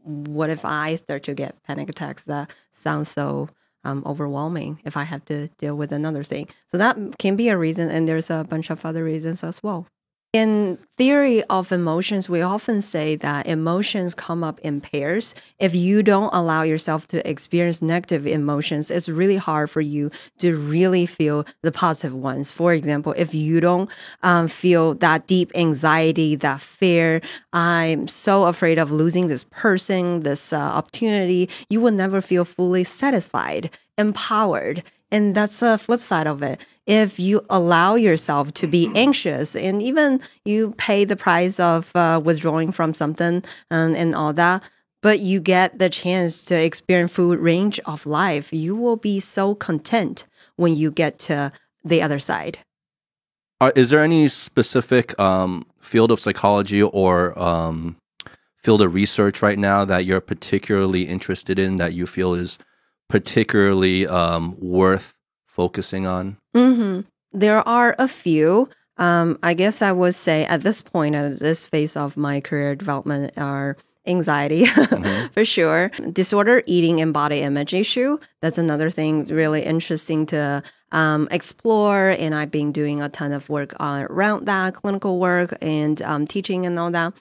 [0.09, 3.49] what if I start to get panic attacks that sounds so
[3.83, 6.47] um, overwhelming if I have to deal with another thing?
[6.71, 9.87] So that can be a reason, and there's a bunch of other reasons as well.
[10.31, 15.33] In theory of emotions, we often say that emotions come up in pairs.
[15.57, 20.55] If you don't allow yourself to experience negative emotions, it's really hard for you to
[20.55, 22.51] really feel the positive ones.
[22.51, 23.89] For example, if you don't
[24.21, 30.53] um, feel that deep anxiety, that fear, I'm so afraid of losing this person, this
[30.53, 34.83] uh, opportunity, you will never feel fully satisfied, empowered.
[35.11, 39.81] And that's the flip side of it if you allow yourself to be anxious and
[39.81, 44.63] even you pay the price of uh, withdrawing from something and, and all that
[45.01, 49.55] but you get the chance to experience full range of life you will be so
[49.55, 50.25] content
[50.55, 51.51] when you get to
[51.83, 52.59] the other side.
[53.61, 57.97] Are, is there any specific um, field of psychology or um,
[58.57, 62.57] field of research right now that you're particularly interested in that you feel is
[63.09, 65.18] particularly um, worth
[65.59, 66.37] focusing on?
[66.55, 67.01] Mm-hmm.
[67.33, 68.69] There are a few.
[68.95, 72.75] Um, I guess I would say at this point, at this phase of my career
[72.75, 73.75] development, are
[74.07, 75.27] anxiety mm-hmm.
[75.33, 78.17] for sure, disorder eating and body image issue.
[78.41, 82.15] That's another thing really interesting to um, explore.
[82.17, 86.25] And I've been doing a ton of work uh, around that, clinical work and um,
[86.25, 87.13] teaching and all that.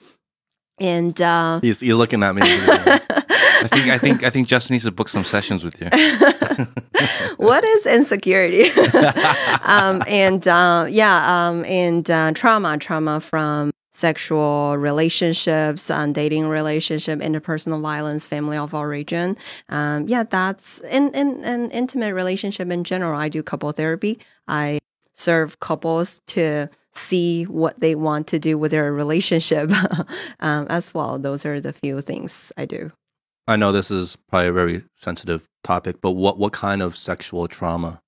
[0.79, 2.41] And uh, he's, he's looking at me.
[3.61, 5.89] I think I think I think Justin needs to book some sessions with you.
[7.37, 8.69] what is insecurity?
[9.63, 17.19] um, and uh, yeah, um, and uh, trauma, trauma from sexual relationships, and dating relationship,
[17.19, 19.35] interpersonal violence, family of origin.
[19.67, 23.19] Um, yeah, that's in, in an intimate relationship in general.
[23.19, 24.19] I do couple therapy.
[24.47, 24.79] I
[25.13, 29.71] serve couples to see what they want to do with their relationship
[30.39, 31.19] um, as well.
[31.19, 32.91] Those are the few things I do.
[33.49, 37.47] I know this is probably a very sensitive topic, but what what kind of sexual
[37.47, 37.99] trauma?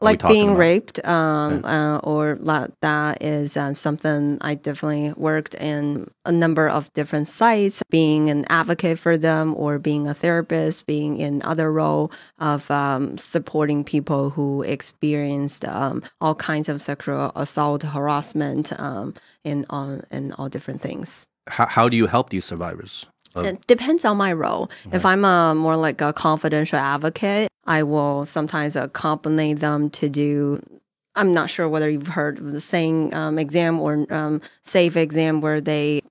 [0.00, 0.58] Like being about?
[0.58, 1.96] raped, um, yeah.
[1.96, 2.38] uh, or
[2.82, 8.44] that is uh, something I definitely worked in a number of different sites, being an
[8.48, 14.30] advocate for them, or being a therapist, being in other role of um, supporting people
[14.30, 20.80] who experienced um, all kinds of sexual assault, harassment, um, in all in all different
[20.80, 21.26] things.
[21.48, 23.08] How, how do you help these survivors?
[23.36, 24.70] It depends on my role.
[24.92, 30.62] If I'm a more like a confidential advocate, I will sometimes accompany them to do.
[31.14, 35.40] I'm not sure whether you've heard of the SANE um, exam or um, safe exam
[35.40, 36.02] where they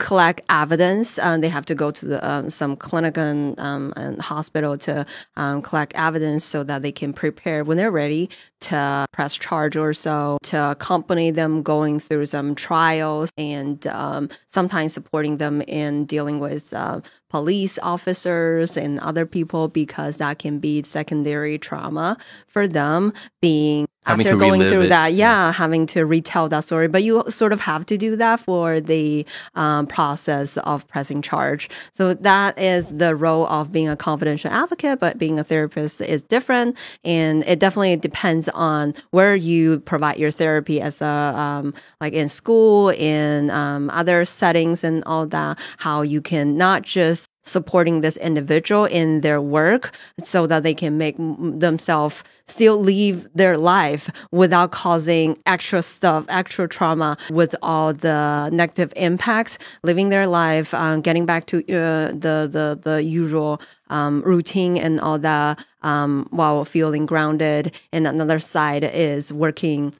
[0.00, 1.18] collect evidence.
[1.18, 5.06] Uh, they have to go to the, um, some clinic and, um, and hospital to
[5.36, 8.28] um, collect evidence so that they can prepare when they're ready
[8.60, 14.94] to press charge or so, to accompany them going through some trials and um, sometimes
[14.94, 20.82] supporting them in dealing with uh, police officers and other people because that can be
[20.82, 22.16] secondary trauma
[22.48, 24.88] for them being having after going through it.
[24.88, 25.12] that.
[25.12, 26.88] Yeah, yeah, having to retell that story.
[26.88, 31.68] But you sort of have to do that for the um, process of pressing charge.
[31.92, 36.22] So that is the role of being a confidential advocate but being a therapist is
[36.22, 36.76] different.
[37.04, 42.28] And it definitely depends on where you provide your therapy as a um, like in
[42.28, 48.16] school in um, other settings and all that how you can not just supporting this
[48.18, 54.72] individual in their work so that they can make themselves still live their life without
[54.72, 61.26] causing extra stuff, extra trauma with all the negative impacts, living their life, um, getting
[61.26, 67.06] back to uh, the, the, the usual um, routine and all that um, while feeling
[67.06, 67.74] grounded.
[67.92, 69.94] And another side is working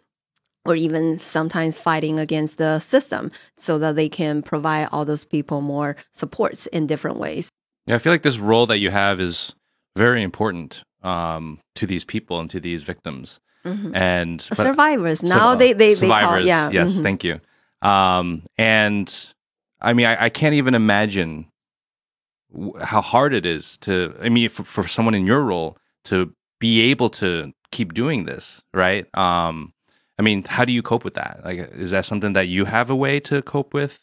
[0.64, 5.61] or even sometimes fighting against the system so that they can provide all those people
[5.61, 7.51] more supports in different ways.
[7.87, 9.55] Yeah, I feel like this role that you have is
[9.96, 13.40] very important um, to these people and to these victims.
[13.64, 13.94] Mm-hmm.
[13.94, 16.44] And survivors now they they survivors.
[16.44, 16.70] They call, yeah.
[16.70, 17.03] Yes, mm-hmm.
[17.03, 17.40] thank you.
[17.83, 19.33] Um, and
[19.81, 21.46] I mean, I, I can't even imagine
[22.81, 24.14] how hard it is to.
[24.20, 28.62] I mean, for, for someone in your role to be able to keep doing this,
[28.73, 29.07] right?
[29.16, 29.73] Um,
[30.21, 31.41] I mean, how do you cope with that?
[31.47, 33.99] Like, is that something that you have a way to cope with?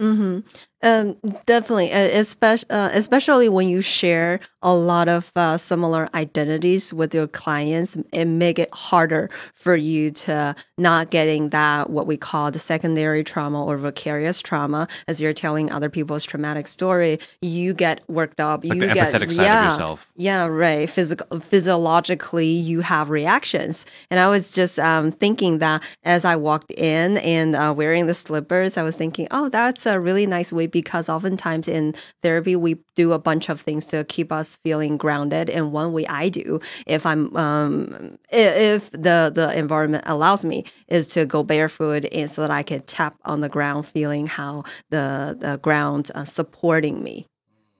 [0.00, 0.48] Mm-hmm.
[0.82, 7.14] Um, definitely, especially uh, especially when you share a lot of uh, similar identities with
[7.14, 12.50] your clients, it make it harder for you to not getting that what we call
[12.50, 14.88] the secondary trauma or vicarious trauma.
[15.06, 18.64] As you're telling other people's traumatic story, you get worked up.
[18.64, 19.70] Like you get yeah,
[20.16, 20.88] yeah, right.
[20.88, 23.84] Physical, physiologically, you have reactions.
[24.10, 28.14] And I was just um, thinking that as I walked in and uh, wearing the
[28.14, 32.78] slippers, I was thinking, oh, that's a really nice way because oftentimes in therapy, we
[32.94, 35.50] do a bunch of things to keep us feeling grounded.
[35.50, 41.06] And one way I do, if I'm, um, if the, the environment allows me, is
[41.08, 45.36] to go barefoot and so that I can tap on the ground, feeling how the,
[45.38, 47.29] the ground uh, supporting me.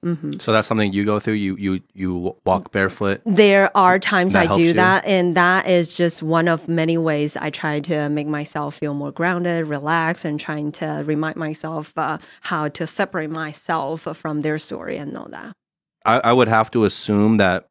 [0.04, 0.38] Mm-hmm.
[0.40, 1.34] So that's something you go through.
[1.34, 3.20] You you you walk barefoot.
[3.26, 4.72] There are times I do you?
[4.72, 8.94] that, and that is just one of many ways I try to make myself feel
[8.94, 14.58] more grounded, relaxed, and trying to remind myself uh, how to separate myself from their
[14.58, 15.52] story and all that.
[16.06, 17.68] I, I would have to assume that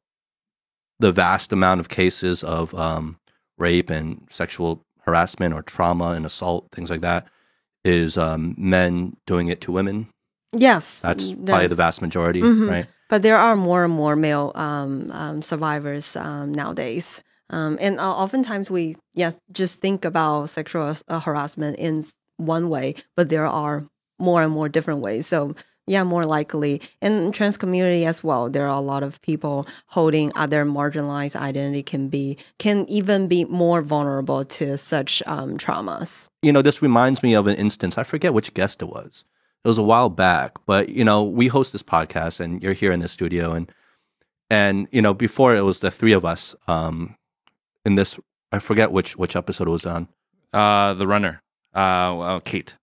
[1.00, 3.18] the vast amount of cases of um,
[3.58, 7.28] rape and sexual harassment or trauma and assault, things like that,
[7.84, 10.10] is um, men doing it to women.
[10.54, 12.70] Yes, That's the- probably the vast majority, Mhm.
[12.70, 12.88] right?
[13.10, 17.22] But there are more and more male um, um, survivors um, nowadays.
[17.50, 22.04] Um, and uh, oftentimes we, yeah, just think about sexual uh, harassment in
[22.38, 23.86] one way, but there are
[24.20, 25.26] more and more different ways.
[25.26, 25.56] So,
[25.88, 26.82] yeah, more likely.
[27.02, 31.82] In trans community as well, there are a lot of people holding other marginalized identity
[31.82, 36.30] can be, can even be more vulnerable to such um, traumas.
[36.44, 37.98] you know, this reminds me of an instance.
[37.98, 39.26] I forget which guest it was.
[39.64, 42.92] It was a while back, but you know, we host this podcast, and you're here
[42.92, 43.72] in the studio, and
[44.50, 46.56] and you know, before it was the three of us.
[46.68, 47.16] Um,
[47.86, 48.20] in this,
[48.52, 50.08] I forget which which episode it was on.
[50.54, 51.42] Uh, the runner,
[51.74, 52.76] uh, well, Kate.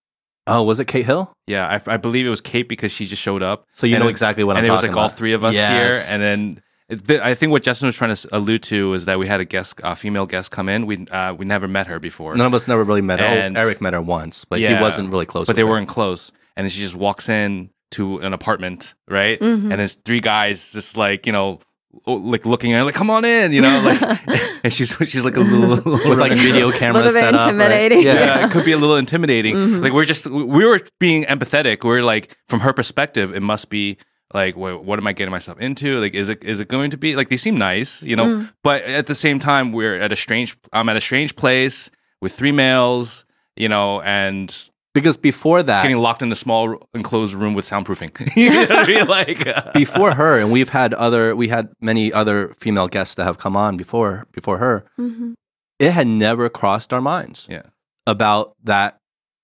[0.47, 1.33] Oh, was it Kate Hill?
[1.49, 3.65] Yeah, I, I believe it was Kate because she just showed up.
[3.73, 5.45] So you know it- exactly what and I'm it was talking like all three of
[5.45, 6.07] us Yes.
[6.07, 9.27] here, and then I think what Justin was trying to allude to is that we
[9.27, 10.87] had a guest, a female guest, come in.
[10.87, 13.27] We uh, we never met her before, none of us never really met her.
[13.27, 15.47] And- oh, Eric met her once, but he wasn't really close.
[15.47, 15.69] but they her.
[15.69, 16.31] weren't close.
[16.57, 19.39] And then she just walks in to an apartment, right?
[19.41, 19.71] Mhm.
[19.71, 21.61] And there's three guys just like you know,
[22.07, 24.03] like looking at her, like, "Come on in," you know, like,
[24.65, 27.55] and she's she's like a little with like video Little bit set up.
[27.55, 27.93] right?
[27.93, 28.01] Yeah.
[28.15, 29.55] yeah, it could be a little intimidating.
[29.57, 29.83] Mhm.
[29.83, 31.85] Like we're just we were being empathetic.
[31.85, 33.97] We're like from her perspective, it must be
[34.35, 36.01] like what, what am I getting myself into?
[36.01, 38.27] Like is it is it going to be like they seem nice, you know?
[38.27, 38.53] Mm.
[38.63, 40.57] But at the same time, we're at a strange.
[40.73, 41.91] I'm at a strange place
[42.21, 43.25] with three males,
[43.57, 44.55] you know, and
[44.97, 48.11] because before that, getting locked in a small enclosed room with soundproofing.
[48.37, 49.07] you know I mean?
[49.07, 53.25] Like uh, before her, and we've had other, we had many other female guests that
[53.25, 54.87] have come on before before her.
[54.99, 55.35] Mhm.
[55.79, 57.65] It had never crossed our minds yeah.
[58.07, 58.99] about that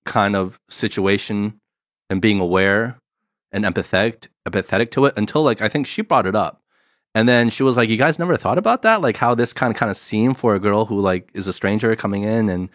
[0.06, 1.60] kind of situation
[2.08, 2.98] and being aware
[3.52, 6.60] and empathetic empathetic to it until like I think she brought it up.
[7.14, 9.02] And then she was like, "You guys never thought about that?
[9.02, 11.52] Like how this kind of kind of seemed for a girl who like is a
[11.52, 12.70] stranger coming in and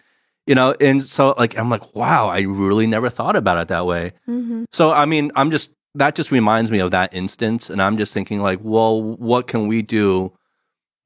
[0.48, 3.84] you know, and so like I'm like, wow, I really never thought about it that
[3.84, 4.12] way.
[4.26, 4.64] Mhm.
[4.72, 8.14] So I mean, I'm just that just reminds me of that instance, and I'm just
[8.14, 10.32] thinking like, well, what can we do?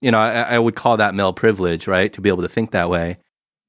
[0.00, 2.12] You know, I, I would call that male privilege, right?
[2.12, 3.18] To be able to think that way.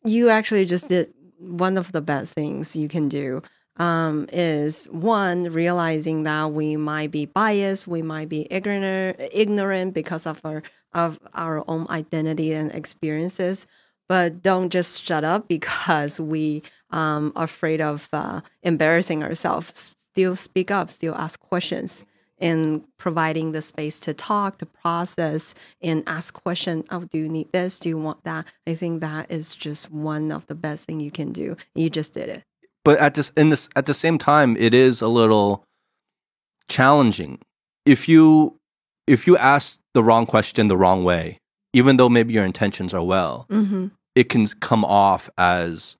[0.06, 3.42] you actually just did one of the best things you can do
[3.78, 10.28] um, is one realizing that we might be biased, we might be ignorant, ignorant because
[10.28, 10.62] of our
[10.94, 13.66] of our own identity and experiences.
[14.10, 19.96] But don't just shut up because we um, are afraid of uh, embarrassing ourselves.
[20.12, 20.92] Still speak up.
[20.92, 22.04] Still ask questions.
[22.40, 26.86] And providing the space to talk, to process, and ask questions.
[26.92, 27.80] Oh, do you need this?
[27.80, 28.46] Do you want that?
[28.68, 31.56] I think that is just one of the best thing you can do.
[31.74, 32.44] You just did it.
[32.84, 35.64] But at this in this at the same time, it is a little
[36.68, 37.40] challenging
[37.86, 38.60] if you
[39.08, 41.40] if you ask the wrong question the wrong way,
[41.74, 43.88] even though maybe your intentions are well, Mm-hmm.
[44.16, 45.98] it can come off as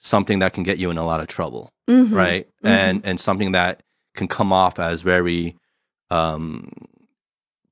[0.00, 1.70] something that can get you in a lot of trouble.
[1.90, 2.14] Mm-hmm.
[2.14, 3.82] right and and something that
[4.14, 5.56] can come off as very
[6.10, 6.70] um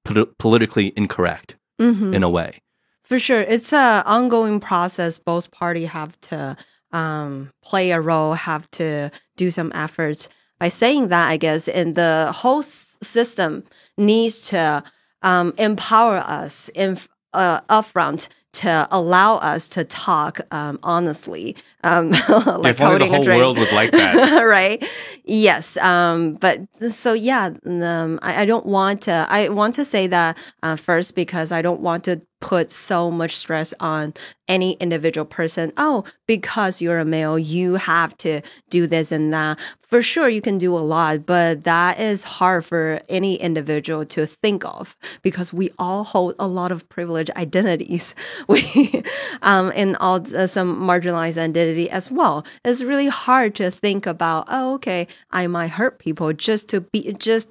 [0.05, 2.15] poli- politically incorrect Mm-hmm.
[2.15, 2.63] in a way
[3.05, 3.43] For sure.
[3.43, 5.19] It's an ongoing process.
[5.19, 6.57] Both party have to
[6.93, 10.29] um, play a role, have to do some efforts.
[10.59, 13.63] By saying that, I guess, and the whole s- system
[13.99, 14.83] needs to
[15.23, 16.97] um, empower us in
[17.37, 23.23] uh, upfront to allow us to talk um, honestly, um, like if only the whole
[23.23, 23.39] drink.
[23.39, 24.43] world was like that.
[24.45, 24.83] right?
[25.25, 25.77] Yes.
[25.77, 26.61] Um, but
[26.91, 29.27] so yeah, um, I, I don't want to.
[29.29, 33.37] I want to say that uh, first because I don't want to put so much
[33.37, 34.15] stress on
[34.49, 35.73] any individual person.
[35.77, 39.59] Oh, because you're a male, you have to do this and that.
[39.83, 44.27] For sure, you can do a lot, but that is hard for any individual to
[44.27, 48.15] think of because we all hold a lot of privileged identities.
[48.49, 49.03] We,
[49.43, 52.45] um, and all uh, some marginalized identity as well.
[52.65, 54.47] It's really hard to think about.
[54.49, 57.49] Oh, okay, I might hurt people just to be just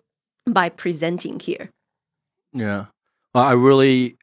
[0.47, 1.69] by presenting here.
[2.53, 2.85] Yeah.
[3.33, 4.17] Well, I really,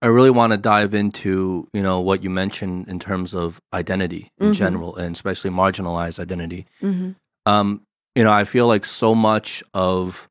[0.00, 4.30] I really want to dive into you know what you mentioned in terms of identity
[4.38, 4.54] in Mhm.
[4.54, 6.66] general, and especially marginalized identity.
[6.82, 7.10] Mm-hmm.
[7.46, 7.82] Um,
[8.14, 10.28] you know, I feel like so much of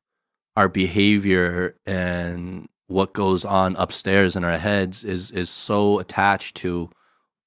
[0.56, 6.90] our behavior and what goes on upstairs in our heads is is so attached to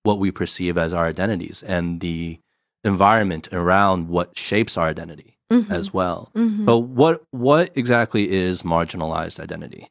[0.03, 2.39] what we perceive as our identities and the
[2.83, 5.71] environment around what shapes our identity Mm-hmm.
[5.71, 6.29] as well.
[6.35, 6.65] Mhm.
[6.65, 9.89] But what what exactly is marginalized identity?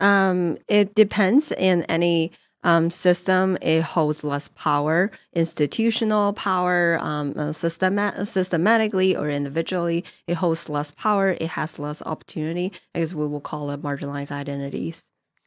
[0.00, 2.32] Um, it depends in any
[2.64, 3.56] um, system.
[3.62, 10.04] It holds less power, institutional power, um, uh, systema- systematically or individually.
[10.26, 11.30] It holds less power.
[11.40, 15.04] It has less opportunity, I guess we will call it marginalized identities.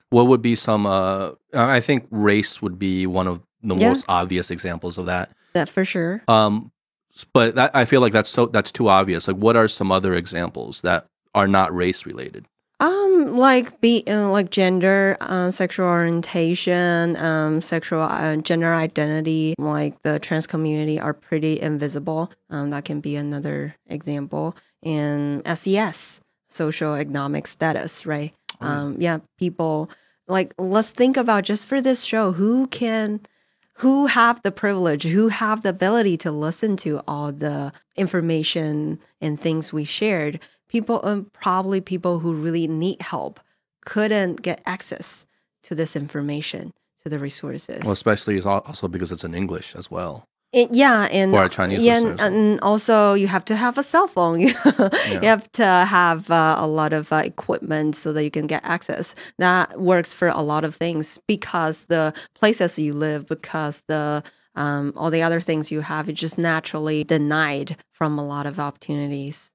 [0.10, 0.86] What would be some?
[0.86, 3.90] Uh, I think race would be one of the Yeah.
[3.90, 5.32] most obvious examples of that.
[5.54, 6.22] That for sure.
[6.28, 6.72] Um,
[7.34, 9.28] but that, I feel like that's so that's too obvious.
[9.28, 12.46] Like, what are some other examples that are not race related?
[12.82, 20.02] Um, like be uh, like gender, uh, sexual orientation, um, sexual uh, gender identity, like
[20.02, 22.32] the trans community are pretty invisible.
[22.50, 24.56] Um, that can be another example.
[24.82, 28.34] And SES, social economic status, right?
[28.62, 29.88] Um, yeah, people
[30.28, 33.22] like let's think about just for this show who can
[33.76, 39.40] who have the privilege who have the ability to listen to all the information and
[39.40, 40.40] things we shared
[40.72, 43.40] people um, probably people who really need help
[43.86, 45.26] couldn't get access
[45.64, 46.72] to this information
[47.04, 47.82] to the resources.
[47.84, 50.26] Well, especially also because it's in English as well.
[50.54, 52.20] And- yeah and For our Chinese yeah, listeners.
[52.22, 54.40] and also you have to have a cell phone.
[55.22, 58.62] You have to have uh, a lot of uh, equipment so that you can get
[58.64, 59.16] access.
[59.38, 64.24] That works for a lot of things because the places you live because the
[64.56, 68.60] um, all the other things you have is just naturally denied from a lot of
[68.60, 69.51] opportunities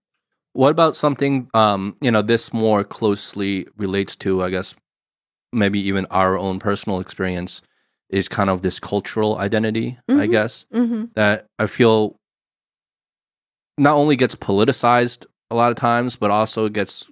[0.57, 1.51] What about something?
[1.53, 4.75] Um, you know, this more closely relates to, I guess,
[5.53, 7.63] maybe even our own personal experience.
[8.09, 10.31] Is kind of this cultural identity, I Mhm.
[10.31, 11.07] guess, mm-hmm.
[11.17, 12.15] that I feel
[13.77, 17.11] not only gets politicized a lot of times, but also gets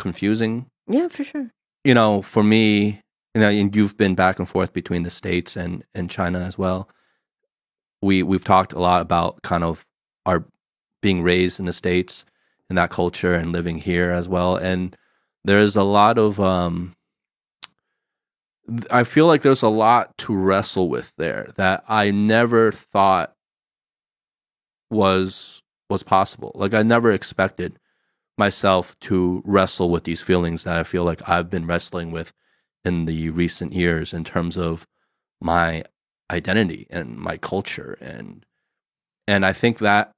[0.00, 0.66] confusing.
[0.88, 1.50] yeah for sure
[1.84, 3.00] You know, for me,
[3.34, 6.58] you know, and you've been back and forth between the states and and China as
[6.58, 6.88] well.
[8.02, 9.86] We we've talked a lot about kind of
[10.26, 10.44] our
[11.00, 12.24] being raised in the states
[12.68, 14.56] and that culture and living here as well.
[14.56, 14.96] And
[15.44, 16.96] there's a lot of um
[18.90, 23.34] I feel like there's a lot to wrestle with there that I never thought
[24.90, 26.52] was was possible.
[26.54, 27.78] Like I never expected
[28.38, 32.32] myself to wrestle with these feelings that I feel like I've been wrestling with
[32.84, 34.86] in the recent years in terms of
[35.40, 35.84] my
[36.30, 38.46] identity and my culture and
[39.26, 40.12] and I think that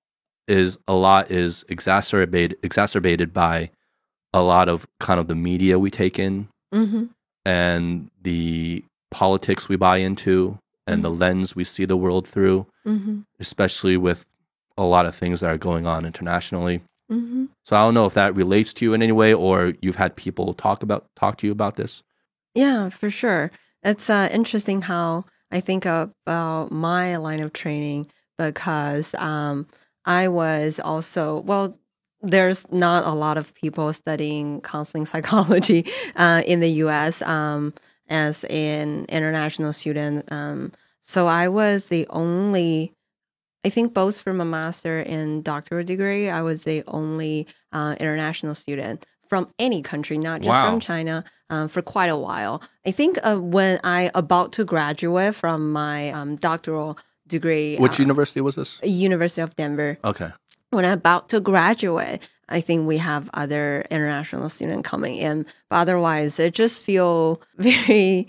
[0.48, 3.70] is a lot is exacerbated exacerbated by
[4.32, 7.04] a lot of kind of the media we take in mm-hmm.
[7.44, 13.20] and the politics we buy into and the lens we see the world through Mm-hmm.
[13.40, 14.26] especially with
[14.78, 17.46] a lot of things that are going on internationally Mm-hmm.
[17.64, 20.16] so I don't know if that relates to you in any way or you've had
[20.16, 22.02] people talk about talk to you about this
[22.54, 23.50] Yeah, for sure.
[23.84, 29.66] It's uh, interesting how I think about my line of training because um,
[30.06, 31.78] I was also, well,
[32.22, 35.86] there's not a lot of people studying counseling psychology
[36.16, 37.74] uh, in the US um,
[38.08, 40.24] as an international student.
[40.32, 42.94] Um, so I was the only,
[43.64, 48.54] I think both from a master and doctoral degree, I was the only uh, international
[48.54, 50.70] student from any country, not just Wow.
[50.70, 52.62] from China, um, for quite a while.
[52.86, 56.96] I think uh, when I about to graduate from my um, doctoral
[57.28, 60.32] degree, which uh, university was this University of Denver, okay
[60.70, 65.46] when I'm about to graduate, I think we have other international students coming in.
[65.68, 68.28] But otherwise, it just feel very.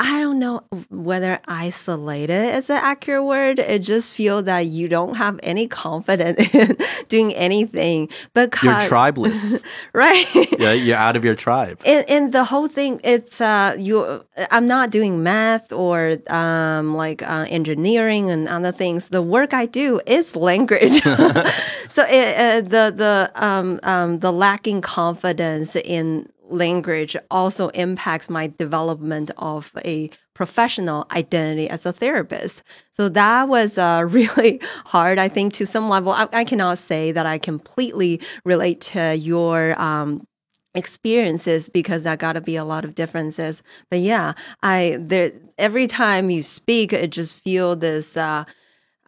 [0.00, 3.58] I don't know whether isolated is an accurate word.
[3.58, 6.76] It just feels that you don't have any confidence in
[7.08, 10.26] doing anything But you're tribeless right?
[10.58, 14.66] yeah you're out of your tribe and, and the whole thing it's uh you i'm
[14.66, 20.00] not doing math or um like uh, engineering and other things the work i do
[20.06, 21.02] is language
[21.88, 28.48] so it, uh, the the um um the lacking confidence in language also impacts my
[28.58, 32.62] development of a professional identity as a therapist.
[32.96, 36.12] So that was uh, really hard, I think, to some level.
[36.12, 40.26] I, I, cannot say that I completely relate to your um,
[40.74, 43.62] experiences because there got to be a lot of differences.
[43.90, 48.16] But yeah, I there every time you speak, it just feel this.
[48.16, 48.44] Uh,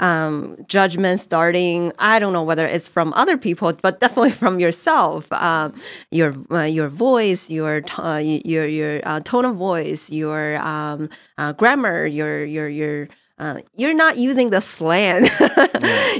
[0.01, 1.92] um, judgment starting.
[1.98, 5.30] I don't know whether it's from other people, but definitely from yourself.
[5.32, 5.74] Um,
[6.11, 11.53] your uh, your voice, your uh, your your uh, tone of voice, your um, uh,
[11.53, 13.09] grammar, your your your
[13.41, 15.24] uh, you're not using the slang.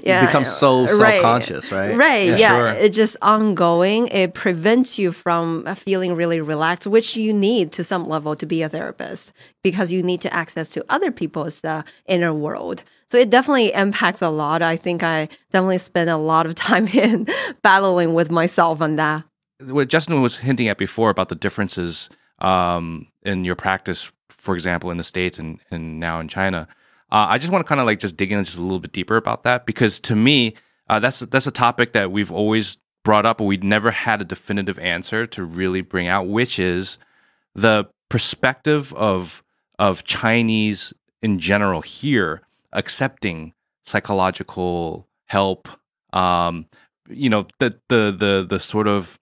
[0.03, 0.23] yeah.
[0.23, 1.95] You become so self conscious, right?
[1.95, 2.29] Right.
[2.29, 2.37] Yeah.
[2.37, 2.49] yeah.
[2.49, 2.69] Sure.
[2.69, 4.09] It's just ongoing.
[4.09, 8.63] It prevents you from feeling really relaxed, which you need to some level to be
[8.63, 12.85] a therapist because you need to access to other people's uh, inner world.
[13.11, 14.63] So it definitely impacts a lot.
[14.63, 17.29] I think I definitely spend a lot of time in
[17.63, 19.25] battling with myself on that.
[19.63, 22.09] What Justin was hinting at before about the differences
[22.39, 26.67] um, in your practice, for example, in the States and, and now in China
[27.13, 28.93] uh, I just want to kind of like just dig in just a little bit
[28.93, 30.55] deeper about that because to me,
[30.89, 34.25] uh, that's that's a topic that we've always brought up, but we never had a
[34.25, 36.99] definitive answer to really bring out, which is
[37.55, 39.43] the perspective of
[39.79, 40.93] of Chinese
[41.23, 42.43] in general here
[42.73, 43.55] accepting
[43.85, 45.69] psychological help.
[46.13, 46.67] Um,
[47.09, 49.19] you know, the the the the sort of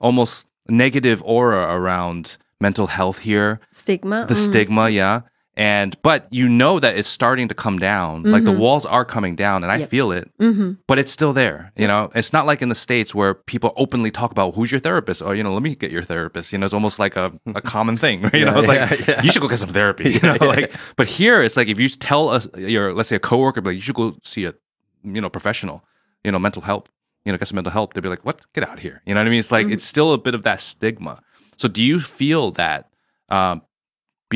[0.00, 3.60] almost negative aura around mental health here.
[3.72, 4.24] Stigma.
[4.26, 4.44] The mm.
[4.44, 5.20] stigma, yeah
[5.56, 8.30] and but you know that it's starting to come down mm-hmm.
[8.30, 8.60] like the mm-hmm.
[8.60, 9.88] walls are coming down and i yep.
[9.88, 10.72] feel it mm-hmm.
[10.86, 14.10] but it's still there you know it's not like in the states where people openly
[14.10, 16.64] talk about who's your therapist or you know let me get your therapist you know
[16.64, 18.34] it's almost like a, a common thing right?
[18.34, 19.22] you yeah, know it's yeah, like yeah.
[19.22, 21.88] you should go get some therapy you know like but here it's like if you
[21.88, 24.54] tell us your let's say a coworker like you should go see a
[25.02, 25.82] you know professional
[26.24, 26.90] you know mental health
[27.24, 29.20] you know get some mental help they'd be like what get out here you know
[29.20, 29.74] what i mean it's like mm-hmm.
[29.74, 31.20] it's still a bit of that stigma
[31.56, 32.90] so do you feel that
[33.28, 33.62] um,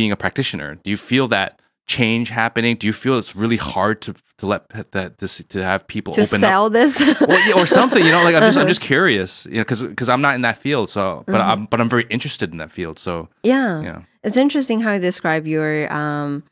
[0.01, 0.77] being a practitioner?
[0.77, 2.77] Do you feel that change happening?
[2.77, 6.23] Do you feel it's really hard to to let that to, to have people to
[6.23, 6.73] open sell up?
[6.73, 8.03] this or, or, something?
[8.03, 10.41] You know, like I'm just I'm just curious, you know, because because I'm not in
[10.41, 11.51] that field, so but mm-hmm.
[11.51, 12.99] I'm but I'm very interested in that field.
[12.99, 14.03] So yeah, yeah.
[14.25, 16.45] it's interesting how you describe your um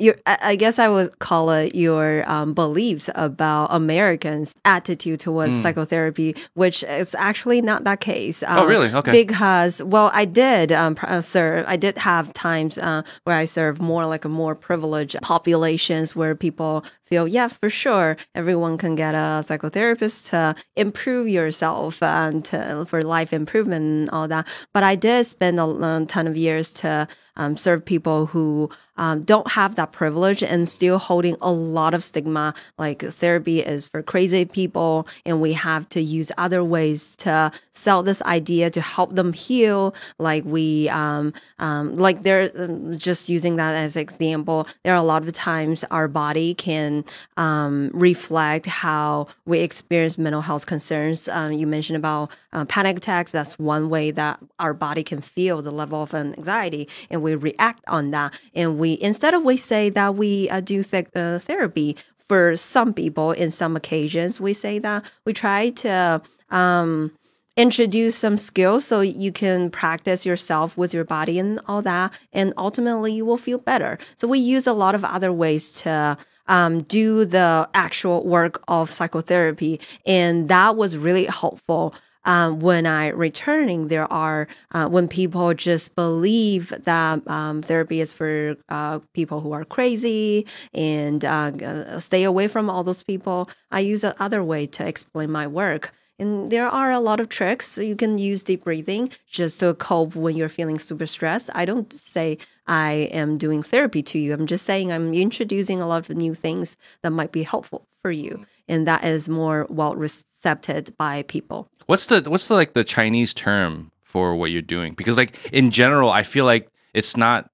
[0.00, 5.62] your I guess I would call it your um, beliefs about Americans' attitude towards mm.
[5.62, 8.42] psychotherapy, which is actually not that case.
[8.42, 8.92] Um, oh, really?
[8.92, 9.12] Okay.
[9.12, 11.64] Because well, I did um, uh, serve.
[11.68, 16.34] I did have times uh, where I served more like a more privileged populations where
[16.34, 22.86] people feel, yeah, for sure, everyone can get a psychotherapist to improve yourself and to,
[22.88, 24.46] for life improvement and all that.
[24.72, 29.50] But I did spend a ton of years to um, serve people who um, don't
[29.52, 32.54] have that privilege and still holding a lot of stigma.
[32.78, 38.02] Like therapy is for crazy people, and we have to use other ways to sell
[38.02, 39.94] this idea to help them heal.
[40.18, 44.66] Like we, um, um like they're um, just using that as example.
[44.84, 46.99] There are a lot of times our body can
[47.36, 51.28] um, reflect how we experience mental health concerns.
[51.28, 53.32] Um, you mentioned about uh, panic attacks.
[53.32, 57.84] That's one way that our body can feel the level of anxiety, and we react
[57.88, 58.34] on that.
[58.54, 61.96] And we instead of we say that we uh, do th- uh, therapy
[62.28, 66.22] for some people in some occasions, we say that we try to.
[66.50, 67.12] Um,
[67.60, 72.54] introduce some skills so you can practice yourself with your body and all that and
[72.56, 76.16] ultimately you will feel better so we use a lot of other ways to
[76.50, 79.80] um, do the actual work of psychotherapy.
[80.04, 81.94] And that was really helpful.
[82.26, 88.12] Um, when I returning, there are uh, when people just believe that um, therapy is
[88.12, 90.44] for uh, people who are crazy
[90.74, 93.48] and uh, stay away from all those people.
[93.70, 95.94] I use another way to explain my work.
[96.20, 97.66] And there are a lot of tricks.
[97.66, 101.50] So you can use deep breathing just to cope when you're feeling super stressed.
[101.54, 104.32] I don't say I am doing therapy to you.
[104.32, 108.10] I'm just saying I'm introducing a lot of new things that might be helpful for
[108.10, 108.32] you.
[108.32, 108.42] Mm-hmm.
[108.68, 111.68] And that is more well received by people.
[111.86, 114.94] What's the what's the like the Chinese term for what you're doing?
[114.94, 117.50] Because like in general, I feel like it's not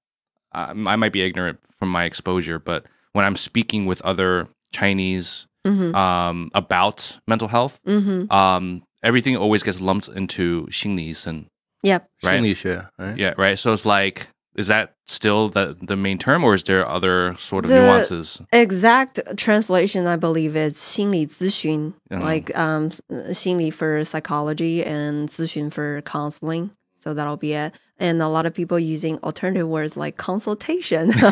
[0.53, 5.47] uh, I might be ignorant from my exposure, but when I'm speaking with other Chinese
[5.66, 5.94] mm-hmm.
[5.94, 8.30] um, about mental health, mm-hmm.
[8.32, 11.46] um, everything always gets lumped into 心理医生.
[11.82, 12.08] Yep.
[12.22, 12.34] Right?
[12.34, 13.16] 心理学, right?
[13.16, 13.58] Yeah, right.
[13.58, 17.64] So it's like is that still the the main term or is there other sort
[17.64, 22.90] of the nuances exact translation i believe is 心理咨询 like um
[23.32, 27.73] 心理 for psychology and 咨询 for counseling so that'll be it.
[27.99, 31.11] And a lot of people using alternative words like consultation,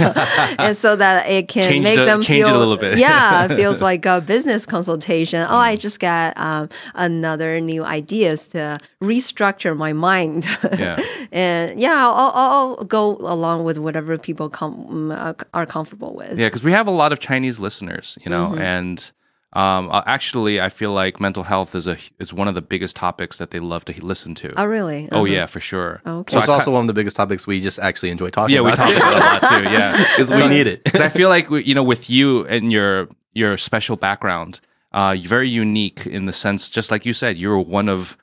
[0.57, 2.97] and so that it can Change make the- them change it a feel little bit.
[2.97, 5.41] yeah, it feels like a business consultation.
[5.41, 5.70] Oh, Mm.
[5.72, 10.47] I just got um, another new ideas to restructure my mind.
[10.80, 10.99] Yeah.
[11.32, 16.38] and yeah, I'll, I'll go along with whatever people com- uh, are comfortable with.
[16.39, 18.55] Yeah, because we have a lot of Chinese listeners, you Mm-hmm.
[18.55, 19.11] know, and
[19.55, 22.95] um, uh, actually, I feel like mental health is a is one of the biggest
[22.95, 24.53] topics that they love to listen to.
[24.59, 25.07] Oh, really?
[25.11, 25.23] Oh Uh-huh.
[25.25, 26.01] yeah, for sure.
[26.05, 26.31] Okay.
[26.33, 28.57] So it's I also ki- one of the biggest topics we just actually enjoy talking
[28.57, 28.77] about.
[28.77, 29.69] yeah, we talk about it a lot too.
[29.71, 30.83] Yeah, because we need it.
[30.83, 34.59] because I feel like you know, with you and your your special background,
[34.91, 38.17] uh, you're very unique in the sense, just like you said, you're one of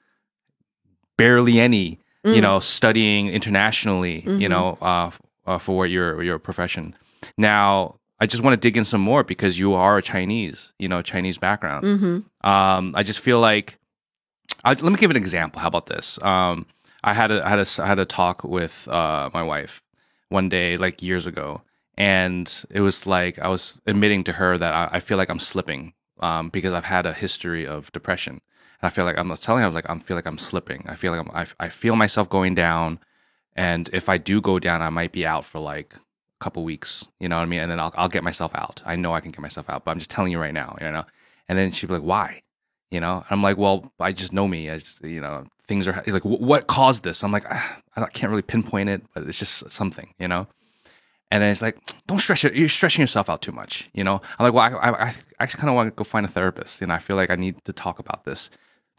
[1.16, 5.10] barely any, you know, studying internationally, you know, uh,
[5.46, 6.94] uh, for your your profession.
[7.36, 10.86] Now, I just want to dig in some more because you are a Chinese, you
[10.86, 11.84] know, Chinese background.
[11.84, 12.48] Mm-hmm.
[12.48, 13.80] Um, I just feel like,
[14.64, 15.60] I, let me give an example.
[15.60, 16.22] How about this?
[16.22, 16.66] Um,
[17.02, 19.82] I had a I had a I had a talk with uh, my wife
[20.28, 21.62] one day, like years ago,
[21.98, 25.40] and it was like I was admitting to her that I, I feel like I'm
[25.40, 29.40] slipping um, because I've had a history of depression, and I feel like I'm not
[29.40, 30.84] telling her like I feel like I'm slipping.
[30.86, 33.00] I feel like I'm I, I feel myself going down,
[33.56, 35.96] and if I do go down, I might be out for like
[36.42, 37.06] couple weeks.
[37.20, 37.60] You know what I mean?
[37.60, 38.82] And then I'll I'll get myself out.
[38.84, 40.76] I know I can get myself out, but I'm just telling you right now.
[40.80, 41.04] You know.
[41.48, 42.42] And then she'd be like, "Why?"
[42.90, 43.24] You know.
[43.30, 44.70] I'm like, "Well, I just know me.
[44.70, 48.30] I just, you know, things are like, what caused this?" I'm like, ah, I can't
[48.30, 50.46] really pinpoint it, but it's just something, you know.
[51.30, 52.54] And then it's like, don't stress it.
[52.54, 54.20] You're stretching yourself out too much, you know.
[54.38, 56.82] I'm like, well, I, I, I actually kind of want to go find a therapist,
[56.82, 58.50] and I feel like I need to talk about this.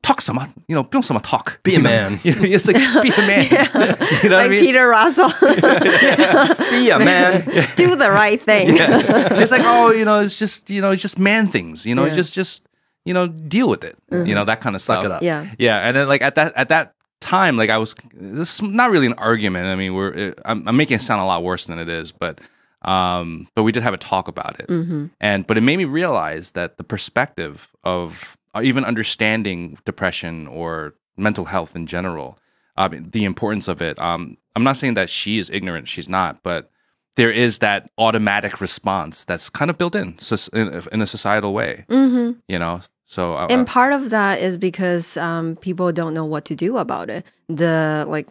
[0.04, 0.38] Talk some,
[0.68, 1.64] you know, build some talk.
[1.64, 2.20] Be a man.
[2.24, 3.46] You know, it's like be a man.
[3.50, 4.60] you know what I like mean?
[4.66, 5.30] Peter Russell,
[6.72, 7.46] Be a man.
[7.76, 8.68] do the right thing.
[8.78, 12.06] it's like, oh, you know, it's just, you know, it's just man things, you know,
[12.06, 12.16] Yeah.
[12.16, 12.68] just, just,
[13.06, 15.06] you know, deal with it, you know, that kind of Suck stuff.
[15.06, 15.22] it up.
[15.24, 15.48] Yeah.
[15.58, 18.92] Yeah, and then like at that at that time, like I was, this is not
[18.92, 19.66] really an argument.
[19.66, 22.40] I mean, we're I'm, I'm making it sound a lot worse than it is, but
[22.82, 25.06] um, but we did have a talk about it, Mm-hmm.
[25.22, 30.94] and but it made me realize that the perspective of uh, even understanding depression or
[31.18, 32.38] mental health in general,
[32.78, 34.00] I the importance of it.
[34.02, 36.70] Um, I'm not saying that she is ignorant; she's not, but
[37.16, 41.54] there is that automatic response that's kind of built in, so in, in a societal
[41.54, 42.40] way, Mm-hmm.
[42.48, 42.82] you know.
[43.06, 46.78] So uh, And part of that is because um, people don't know what to do
[46.78, 47.26] about it.
[47.50, 48.28] The like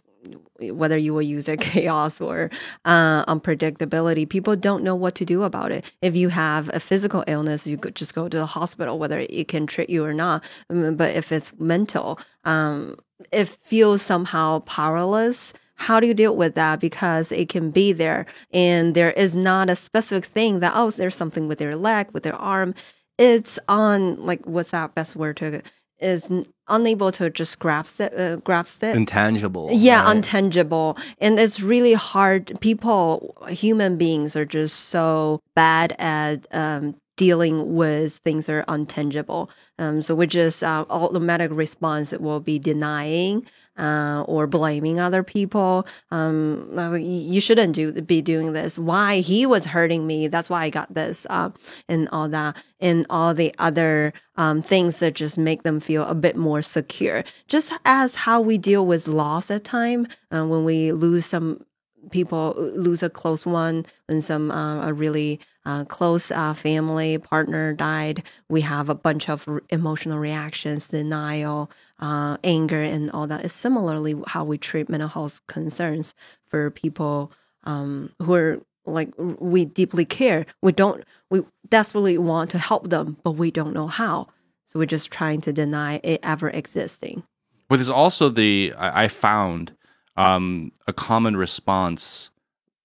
[0.59, 2.49] whether you will use it chaos or
[2.85, 5.91] uh, unpredictability, people don't know what to do about it.
[6.01, 9.47] If you have a physical illness, you could just go to the hospital, whether it
[9.47, 10.43] can treat you or not.
[10.69, 12.97] Um, But if it's mental, um,
[13.31, 15.53] it feels somehow powerless.
[15.75, 16.79] How do you deal with that?
[16.79, 21.15] Because it can be there, and there is not a specific thing that oh, there's
[21.15, 22.73] something with their leg, with their arm.
[23.17, 25.61] It's on like what's that best word to
[26.03, 26.29] is
[26.67, 28.95] unable to just grasp it, uh, grasp it.
[28.95, 29.69] Intangible.
[29.71, 30.17] Yeah, right?
[30.17, 30.99] untangible.
[31.19, 32.59] And it's really hard.
[32.61, 39.49] People, human beings are just so bad at um, dealing with things that are untangible.
[39.77, 43.45] Um, so we just, uh, automatic response it will be denying
[43.77, 45.87] uh, or blaming other people.
[46.11, 46.69] Um,
[46.99, 48.77] you shouldn't do be doing this.
[48.77, 50.27] Why he was hurting me?
[50.27, 51.49] That's why I got this, uh,
[51.87, 56.15] and all that, and all the other um, things that just make them feel a
[56.15, 57.23] bit more secure.
[57.47, 61.65] Just as how we deal with loss at time uh, when we lose some
[62.11, 67.73] people lose a close one when some uh, a really uh, close uh, family partner
[67.73, 68.23] died.
[68.49, 73.45] We have a bunch of emotional reactions denial uh, anger and all that.
[73.45, 76.13] Is similarly how we treat mental health concerns
[76.47, 77.31] for people
[77.63, 80.45] um, who are like we deeply care.
[80.61, 84.27] We don't we desperately want to help them but we don't know how.
[84.67, 87.23] So we're just trying to deny it ever existing.
[87.69, 89.73] But there's also the I found
[90.15, 92.29] um, a common response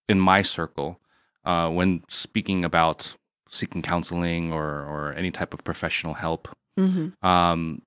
[0.08, 0.98] in my circle
[1.44, 3.14] uh, when speaking about
[3.50, 6.48] seeking counseling or or any type of professional help.
[6.76, 7.82] hmm Um,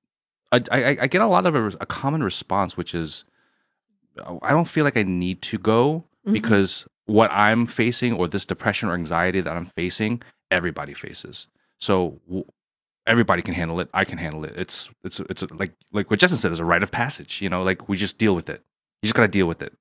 [0.52, 3.24] I, I, I get a lot of a, a common response, which is
[4.42, 6.34] I don't feel like I need to go Mhm.
[6.34, 10.22] because what I'm facing or this depression or anxiety that I'm facing,
[10.52, 11.48] everybody faces.
[11.80, 12.46] So w-
[13.08, 13.90] everybody can handle it.
[13.94, 14.54] I can handle it.
[14.56, 17.42] It's it's it's like like what Justin said is a rite of passage.
[17.42, 18.62] You know, like we just deal with it.
[19.02, 19.74] You just gotta deal with it.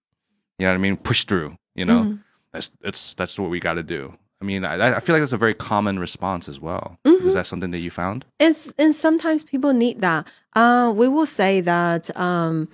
[0.58, 0.96] You know what I mean?
[0.96, 1.56] Push through.
[1.74, 2.18] You know, Mhm.
[2.52, 4.14] that's that's that's what we got to do.
[4.42, 6.96] I mean, I, I feel like that's a very common response as well.
[7.06, 7.26] Mhm.
[7.26, 8.24] Is that something that you found?
[8.40, 10.26] and and sometimes people need that.
[10.56, 12.14] Uh, we will say that.
[12.16, 12.68] Um,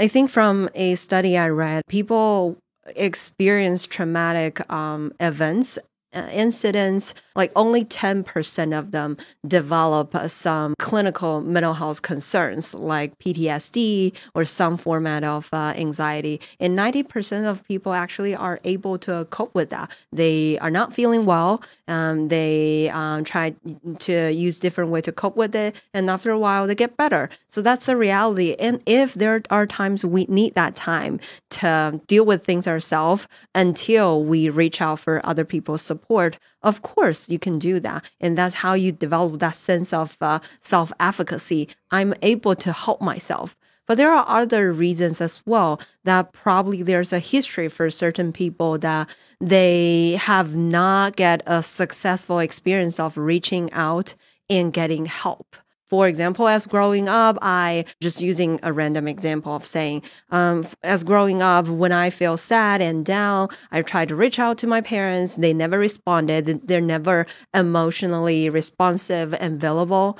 [0.00, 2.56] I think from a study I read, people
[2.96, 5.78] experience traumatic um, events
[6.14, 13.18] uh, incidents, like only 10% of them develop uh, some clinical mental health concerns like
[13.18, 16.40] PTSD or some format of uh, anxiety.
[16.58, 19.90] And 90% of people actually are able to cope with that.
[20.12, 21.62] They are not feeling well.
[21.86, 23.54] Um, they um, try
[23.98, 25.76] to use different way to cope with it.
[25.92, 27.28] And after a while, they get better.
[27.48, 28.54] So that's a reality.
[28.58, 34.24] And if there are times we need that time to deal with things ourselves until
[34.24, 35.97] we reach out for other people's support,
[36.62, 38.04] of course you can do that.
[38.20, 41.68] And that's how you develop that sense of uh, self efficacy.
[41.90, 43.56] I'm able to help myself.
[43.86, 48.76] But there are other reasons as well that probably there's a history for certain people
[48.78, 49.08] that
[49.40, 54.14] they have not get a successful experience of reaching out
[54.50, 55.56] and getting help
[55.88, 61.02] for example, as growing up, I just using a random example of saying, um, as
[61.02, 64.80] growing up, when I feel sad and down, I try to reach out to my
[64.80, 65.36] parents.
[65.36, 66.66] They never responded.
[66.66, 70.18] They're never emotionally responsive and available.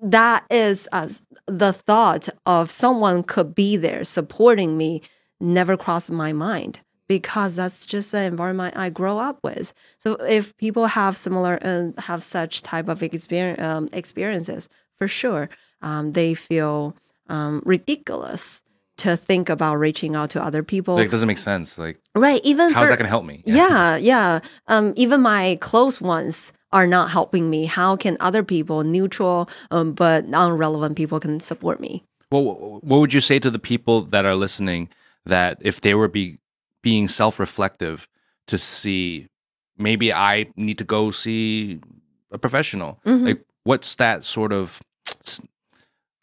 [0.00, 1.08] That is uh,
[1.46, 5.02] the thought of someone could be there supporting me
[5.40, 9.72] never crossed my mind because that's just the environment I grow up with.
[9.98, 14.68] So if people have similar uh, have such type of experience, um, experiences,
[14.98, 15.48] for sure,
[15.82, 16.96] um, they feel
[17.28, 18.60] um, ridiculous
[18.98, 20.94] to think about reaching out to other people.
[20.94, 21.76] Like, it doesn't make sense.
[21.76, 22.40] Like, right?
[22.44, 23.42] Even how's for- that going to help me?
[23.44, 24.40] yeah, yeah.
[24.68, 27.66] Um, even my close ones are not helping me.
[27.66, 32.04] How can other people, neutral um, but non-relevant people, can support me?
[32.30, 34.88] Well, what would you say to the people that are listening
[35.26, 36.38] that if they were be
[36.82, 38.08] being self-reflective
[38.48, 39.28] to see
[39.78, 41.80] maybe I need to go see
[42.32, 42.98] a professional?
[43.06, 43.26] Mhm.
[43.26, 44.80] Like, what's that sort of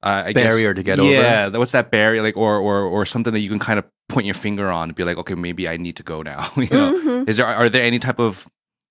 [0.01, 1.11] uh, I Barrier guess, to get over?
[1.11, 4.25] Yeah, what's that barrier like, or or or something that you can kind of point
[4.25, 6.49] your finger on and be like, okay, maybe I need to go now.
[6.57, 7.29] you know, Mhm.
[7.29, 8.47] is there are there any type of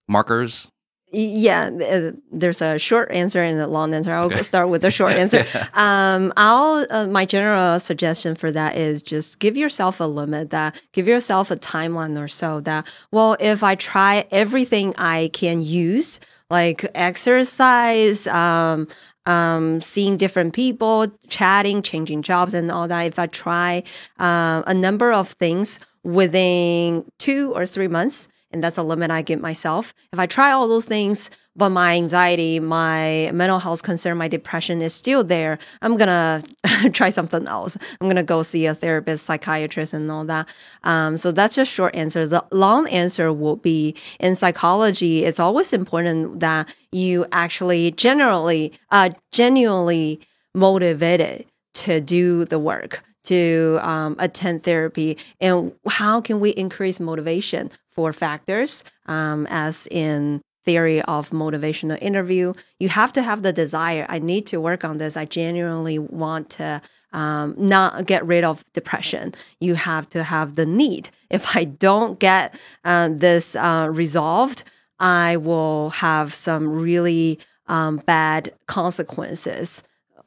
[0.09, 0.69] markers?
[1.15, 4.13] Yeah, uh, there's a short answer and a long answer.
[4.13, 4.43] I'll Okay.
[4.43, 5.45] start with the short answer.
[5.75, 10.51] um, I'll uh, my general suggestion for that is just give yourself a limit.
[10.51, 12.61] That give yourself a timeline or so.
[12.61, 16.19] That well, if I try everything I can use,
[16.51, 18.89] like exercise, um,
[19.27, 23.03] um, seeing different people, chatting, changing jobs, and all that.
[23.03, 23.83] If I try
[24.19, 29.23] uh, a number of things within two or three months, and that's a limit I
[29.23, 29.95] give myself.
[30.13, 34.81] If I try all those things, but my anxiety, my mental health concern, my depression
[34.81, 36.43] is still there, I'm gonna
[36.93, 37.77] try something else.
[38.01, 40.49] I'm gonna go see a therapist, psychiatrist, and all that.
[40.85, 42.27] Um, so that's just short answer.
[42.27, 45.25] The long answer will be in psychology.
[45.25, 50.21] It's always important that you actually generally, uh, genuinely
[50.55, 57.71] motivated to do the work to um, attend therapy and how can we increase motivation
[57.91, 62.53] for factors um, as in theory of motivational interview?
[62.79, 64.07] You have to have the desire.
[64.09, 65.17] I need to work on this.
[65.17, 66.81] I genuinely want to
[67.13, 69.35] um, not get rid of depression.
[69.61, 71.11] You have to have the need.
[71.33, 72.55] If i don't get
[72.85, 74.65] uh, this uh, resolved
[75.01, 79.83] i will have some really um, bad consequences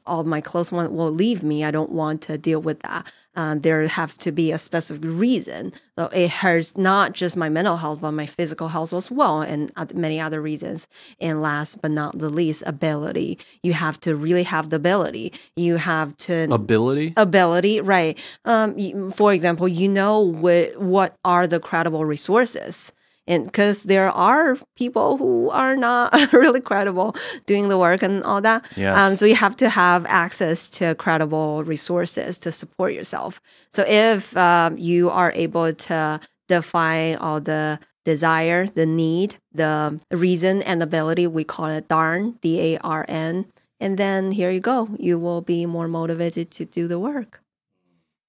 [0.06, 1.64] all my close ones will leave me.
[1.64, 3.06] I don't want to deal with that.
[3.34, 5.70] Uh, there has to be a specific reason.
[5.98, 9.70] So it hurts not just my mental health, but my physical health as well, and
[9.94, 10.88] many other reasons.
[11.20, 13.38] And last but not the least, ability.
[13.62, 15.32] You have to really have the ability.
[15.54, 17.12] You have to Ability?
[17.16, 18.18] ability, right?
[18.46, 22.90] Um, for example, you know what what are the credible resources,
[23.26, 27.16] and because there are people who are not really credible
[27.46, 28.64] doing the work and all that.
[28.76, 28.96] Yes.
[28.96, 33.40] Um, so you have to have access to credible resources to support yourself.
[33.72, 40.62] So if um, you are able to define all the desire, the need, the reason
[40.62, 43.46] and ability, we call it DARN, D A R N.
[43.80, 44.88] And then here you go.
[44.98, 47.42] You will be more motivated to do the work.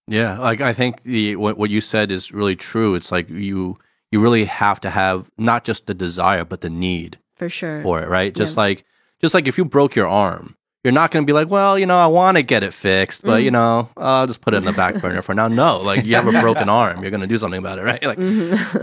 [0.08, 2.96] Yeah, like I think the what, what you said is really true.
[2.96, 3.78] It's like you
[4.12, 7.82] you really have to have not just the desire but the need For sure.
[7.82, 8.34] for it, right?
[8.34, 8.86] Just like
[9.22, 11.86] just like if you broke your arm, you're not going to be like, well, you
[11.86, 14.64] know, I want to get it fixed, but you know, I'll just put it in
[14.64, 15.48] the back burner for now.
[15.48, 18.04] No, like you have a broken arm, you're going to do something about it, right?
[18.04, 18.20] Like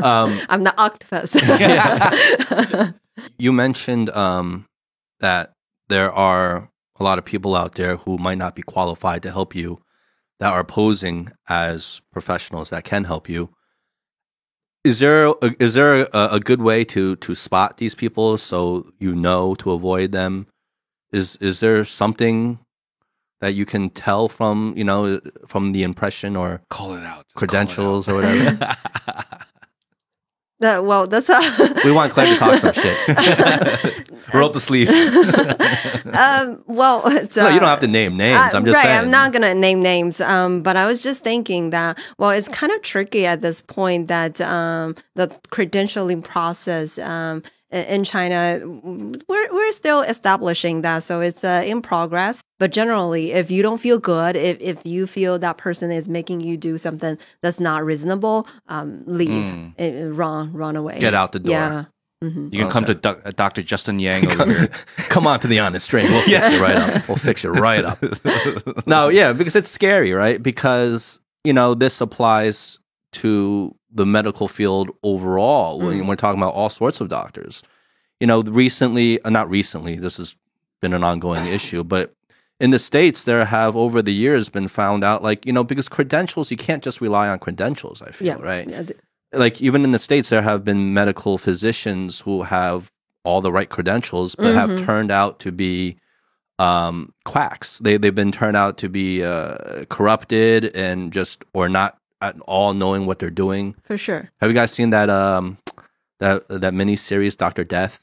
[0.02, 1.34] um, I'm the octopus.
[3.38, 4.66] you mentioned um,
[5.20, 5.52] that
[5.88, 6.68] there are
[7.00, 9.80] a lot of people out there who might not be qualified to help you
[10.40, 13.50] that are posing as professionals that can help you.
[14.84, 18.92] Is there a, is there a, a good way to to spot these people so
[18.98, 20.46] you know to avoid them?
[21.10, 22.58] Is is there something
[23.40, 27.14] that you can tell from you know from the impression or Call it out.
[27.14, 28.12] Call it credentials out.
[28.12, 28.76] or whatever?
[30.64, 31.40] That well, that's a
[31.84, 32.96] We want Clare to talk some shit.
[34.32, 34.90] Roll up the sleeves.
[36.14, 38.38] um, well, it's, no, you don't uh, have to name names.
[38.38, 38.84] Uh, I'm just right.
[38.84, 38.98] saying.
[38.98, 40.22] I'm not gonna name names.
[40.22, 44.08] Um, but I was just thinking that well, it's kind of tricky at this point
[44.08, 47.42] that um, the credentialing process um,
[47.74, 48.60] in China,
[49.28, 52.40] we're we're still establishing that, so it's uh, in progress.
[52.58, 56.40] But generally, if you don't feel good, if if you feel that person is making
[56.40, 59.72] you do something that's not reasonable, um, leave, Mm.
[59.78, 61.52] Eh, run, run away, Get out the door.
[61.54, 61.84] Yeah.
[62.22, 63.62] hmm You can come to doc- uh, Dr.
[63.62, 64.68] Justin Yang over here.
[65.08, 66.08] Come on to the honest drink.
[66.10, 67.08] We'll fix you right up.
[67.08, 67.98] We'll fix you right up.
[68.86, 70.40] no, yeah, because it's scary, right?
[70.42, 72.78] Because, you know, this applies
[73.14, 76.06] to the medical field overall when Mm.
[76.08, 77.62] we're talking about all sorts of doctors.
[78.20, 80.34] You know, recently, uh, not recently, this has
[80.80, 82.14] been an ongoing issue, but
[82.60, 85.88] in the States, there have over the years been found out, like, you know, because
[85.88, 88.36] credentials, you can't just rely on credentials, I feel, Yeah.
[88.40, 88.68] right?
[88.68, 88.82] Yeah,
[89.32, 92.92] like even in the states there have been medical physicians who have
[93.24, 94.84] all the right credentials but have Mhm.
[94.84, 95.96] turned out to be
[96.60, 101.98] um quacks they they've been turned out to be uh corrupted and just or not
[102.24, 104.30] at all knowing what they're doing for sure.
[104.40, 105.58] have you guys seen that um
[106.20, 108.00] that that mini series dr death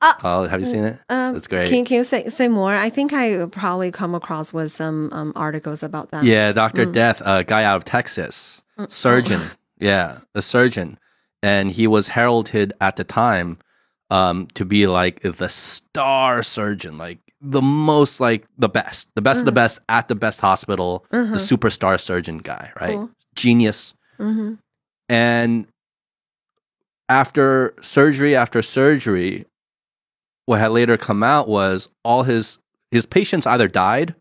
[0.00, 1.68] Uh, oh have you seen it Um, That's great.
[1.68, 2.72] Can, can you say say more?
[2.86, 6.22] I think I probably come across with some um, articles about that.
[6.24, 6.92] Yeah, Doctor Mm.
[6.92, 8.90] Death, a guy out of Texas, Mm.
[8.90, 9.40] surgeon.
[9.80, 10.98] Yeah, a surgeon,
[11.40, 13.58] and he was heralded at the time
[14.10, 19.40] um, to be like the star surgeon, like the most, like the best, the best
[19.40, 19.54] of the Mhm.
[19.54, 21.30] best at the best hospital, Mhm.
[21.32, 22.94] the superstar surgeon guy, right?
[22.96, 23.10] Cool.
[23.34, 23.94] Genius.
[24.18, 24.54] hmm
[25.08, 25.66] And
[27.08, 29.46] after surgery after surgery,
[30.46, 32.58] what had later come out was all his
[32.90, 34.14] his patients either died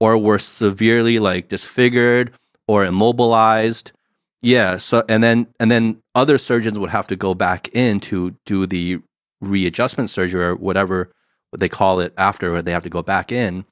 [0.00, 2.32] or were severely like disfigured
[2.68, 3.92] or immobilized.
[4.40, 8.34] Yeah, so and then and then other surgeons would have to go back in to
[8.46, 9.00] do the
[9.40, 11.10] readjustment surgery or whatever
[11.52, 13.64] what they call it after where they have to go back in.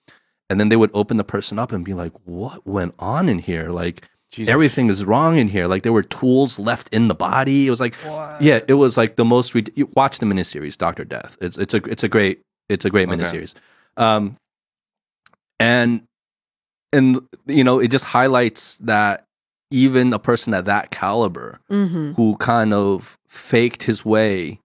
[0.51, 3.39] And then they would open the person up and be like, "What went on in
[3.39, 3.71] here?
[3.71, 4.53] Like Jesus.
[4.53, 5.67] everything is wrong in here.
[5.67, 7.67] Like there were tools left in the body.
[7.67, 7.95] It was like,
[8.41, 9.55] yeah, it was like the most.
[9.55, 11.39] Rid- you watch the miniseries Doctor Death.
[11.41, 13.17] It's it's a it's a great it's a great Okay.
[13.23, 13.55] miniseries.
[13.97, 14.37] Um,
[15.59, 16.03] and
[16.93, 19.25] and you know it just highlights that
[19.71, 24.59] even a person at that caliber hmm who kind of faked his way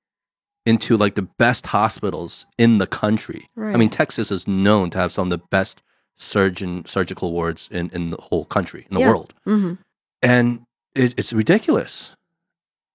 [0.65, 3.47] into like the best hospitals in the country.
[3.57, 5.81] I mean, Texas is known to have some of the best
[6.17, 9.09] surgeon surgical wards in in the whole country in the Yeah.
[9.09, 9.33] world.
[9.43, 9.73] Hmm
[10.21, 10.61] and
[10.95, 12.13] it, it's ridiculous.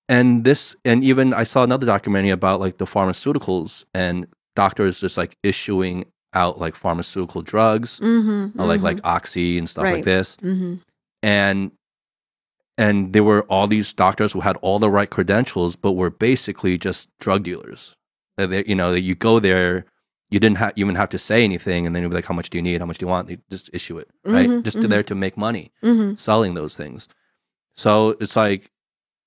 [0.09, 5.17] And this and even i saw another documentary about like the pharmaceuticals and doctors just
[5.17, 6.05] like issuing
[6.35, 10.05] out like pharmaceutical drugs hmm uh, like like oxy and stuff like Right.
[10.05, 10.37] this.
[10.41, 10.75] Hmm
[11.23, 11.71] and
[12.85, 16.75] and there were all these doctors who had all the right credentials but were basically
[16.89, 17.83] just drug dealers
[18.37, 19.75] that they, you know that you go there
[20.33, 22.51] you didn't ha- even have to say anything and then you'd be like how much
[22.51, 24.79] do you need how much do you want they just issue it right Mhm, just
[24.79, 24.89] mhm.
[24.93, 27.09] there to make money hmm selling those things.
[27.77, 28.63] So it's like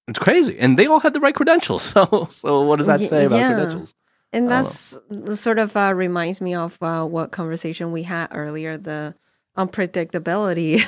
[0.08, 1.84] it's crazy, and they all had the right credentials.
[1.94, 3.48] So so what does that say about yeah.
[3.48, 3.96] credentials?
[4.36, 4.98] And that's
[5.36, 8.78] sort of uh, reminds me of uh, what conversation we had earlier.
[8.78, 9.16] The
[9.58, 10.82] unpredictability.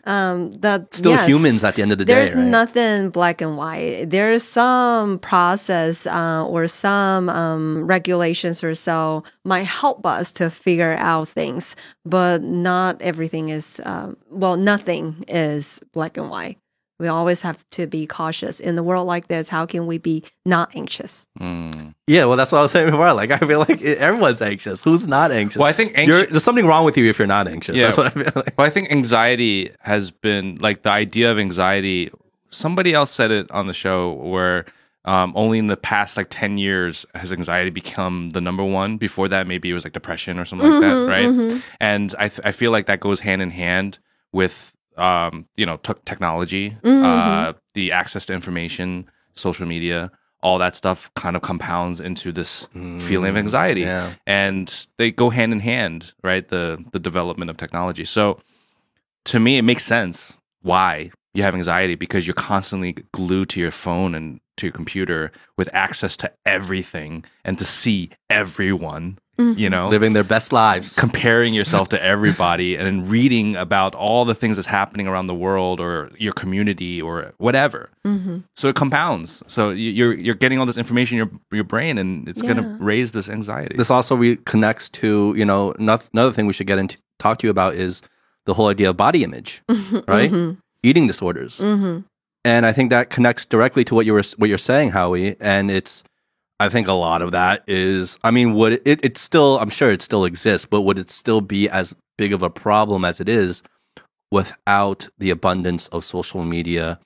[0.04, 2.46] um, that Still yes, humans at the end of the there's day, right?
[2.46, 4.06] nothing black and white.
[4.10, 10.94] There's some process uh, or some um, regulations or so might help us to figure
[10.94, 13.80] out things, but not everything is.
[13.84, 16.58] Um, well, nothing is black and white.
[16.98, 19.48] We always have to be cautious in the world like this.
[19.48, 21.26] How can we be not anxious?
[21.40, 21.94] Mm.
[22.08, 23.12] yeah, well, that's what I was saying before.
[23.14, 24.82] Like I feel like everyone's anxious.
[24.82, 25.58] Who's not anxious?
[25.60, 27.76] Well, I think You're- anxi- there's something wrong with you if you're not anxious.
[27.76, 27.84] Yeah.
[27.84, 28.54] That's what I feel like.
[28.58, 32.10] well, I think anxiety has been like the idea of anxiety.
[32.50, 34.64] Somebody else said it on the show where
[35.04, 38.96] um, only in the past like 10 years has anxiety become the number one.
[38.96, 41.26] Before that, maybe it was like depression or something like that, Mhm, right?
[41.28, 41.62] mhm.
[41.80, 43.98] And I, th- I feel like that goes hand in hand
[44.32, 47.04] with, um, you know, t- technology, Mhm.
[47.04, 50.10] uh, the access to information, social media,
[50.42, 52.68] all that stuff kind of compounds into this
[53.00, 54.10] feeling of anxiety Mm, Yeah.
[54.26, 58.38] and they go hand in hand right the the development of technology so
[59.24, 63.72] to me it makes sense why you have anxiety because you're constantly glued to your
[63.72, 69.86] phone and to your computer with access to everything and to see everyone you know
[69.88, 70.94] Living their best lives.
[70.96, 75.78] comparing yourself to everybody and reading about all the things that's happening around the world
[75.80, 78.42] or your community or whatever Mhm.
[78.56, 81.98] so it compounds so you- you're you're getting all this information in your your brain
[81.98, 86.10] and it's going to raise this anxiety This also re- connects to you know noth-
[86.12, 88.02] another thing we should get into talk to you about is
[88.46, 89.60] the whole idea of body image,
[90.08, 90.32] right?
[90.32, 90.56] Mhm.
[90.82, 91.58] Eating disorders.
[91.60, 92.04] Mhm.
[92.44, 95.36] and I think that connects directly to what you were what you're saying, Howie.
[95.40, 96.02] And it's,
[96.60, 99.04] I think a lot of that is, I mean, would it?
[99.04, 102.42] It still, I'm sure it still exists, but would it still be as big of
[102.42, 103.62] a problem as it is
[104.32, 106.98] without the abundance of social media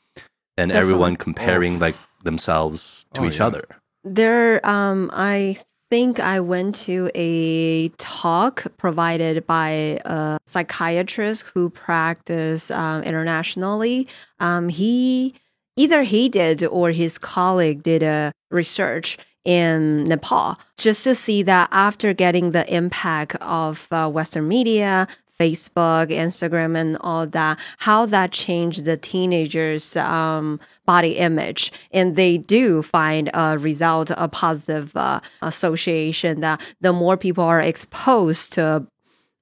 [0.56, 3.46] and everyone comparing like themselves to Oh, each yeah.
[3.46, 3.64] other?
[4.04, 5.58] There, um, I
[5.90, 14.08] think I went to a talk provided by a psychiatrist who practice um, internationally.
[14.40, 15.34] Um, he
[15.76, 21.68] either he did or his colleague did a research in Nepal just to see that
[21.72, 28.30] after getting the impact of uh, Western media, Facebook, Instagram, and all that, how that
[28.30, 31.72] changed the teenagers' um, body image.
[31.90, 37.60] And they do find a result, a positive uh, association that the more people are
[37.60, 38.86] exposed to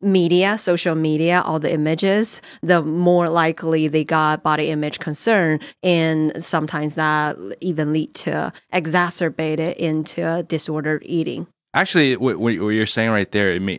[0.03, 5.61] media, social media, all the images, the more likely they got body image concern.
[5.82, 11.46] And sometimes that even lead to exacerbate it into disordered eating.
[11.74, 13.74] Actually, what, what you're saying right there, it, may,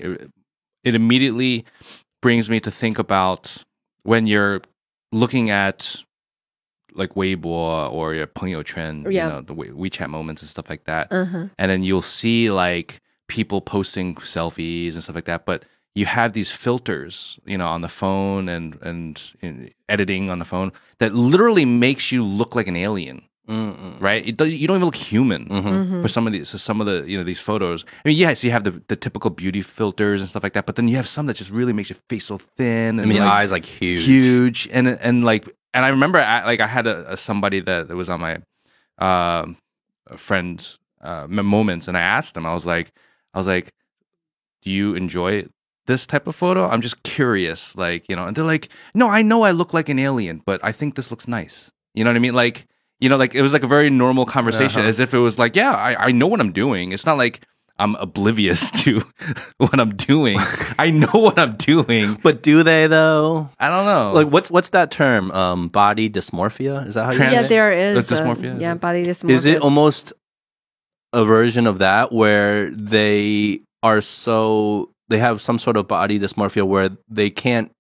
[0.84, 1.66] it immediately
[2.22, 3.64] brings me to think about
[4.04, 4.62] when you're
[5.12, 5.96] looking at
[6.94, 9.26] like Weibo or your Pengyouquan, yeah.
[9.26, 11.08] you know, the WeChat moments and stuff like that.
[11.12, 11.48] Uh-huh.
[11.58, 15.46] And then you'll see like people posting selfies and stuff like that.
[15.46, 15.64] But
[15.96, 20.46] you have these filters, you know, on the phone and, and, and editing on the
[20.46, 24.00] phone that literally makes you look like an alien Mm-mm.
[24.00, 24.26] right?
[24.26, 26.02] It does, you don't even look human Mhm.
[26.02, 26.48] for some of these.
[26.48, 27.84] So some of the you know these photos.
[28.06, 30.76] I mean, yes, you have the, the typical beauty filters and stuff like that, but
[30.78, 33.20] then you have some that just really makes your face so thin I and mean,
[33.20, 34.06] like, eyes like huge.
[34.06, 37.90] huge, and and like and I remember I, like I had a, a somebody that,
[37.90, 38.38] that was on my
[39.00, 39.58] um
[40.16, 42.46] friend uh, moments, and I asked them.
[42.46, 42.92] I was like,
[43.34, 43.74] I was like,
[44.62, 45.48] do you enjoy
[45.88, 46.68] this type of photo?
[46.70, 48.26] I'm just curious, like you know.
[48.26, 51.12] And they're like, no, I know I look like an alien, but I think this
[51.12, 51.72] looks nice.
[51.94, 52.34] You know what I mean?
[52.36, 52.68] Like
[53.00, 54.90] you know, like it was like a very normal conversation, Uh-huh.
[54.90, 56.92] as if it was like, yeah, I, I know what I'm doing.
[56.92, 57.42] It's not like
[57.80, 59.02] I'm oblivious to
[59.58, 60.38] what I'm doing.
[60.78, 62.14] I know what I'm doing.
[62.22, 63.50] But do they though?
[63.60, 64.12] I don't know.
[64.14, 65.32] Like what's what's that term?
[65.32, 66.86] Um, body dysmorphia?
[66.88, 67.96] Is that how you Trans- say yeah, there is.
[68.12, 69.30] Like a- dysmorphia, is yeah, body dysmorphia.
[69.32, 70.14] Is it almost
[71.12, 76.64] a version of that where they are so they have some sort of body dysmorphia
[76.66, 77.72] where they can't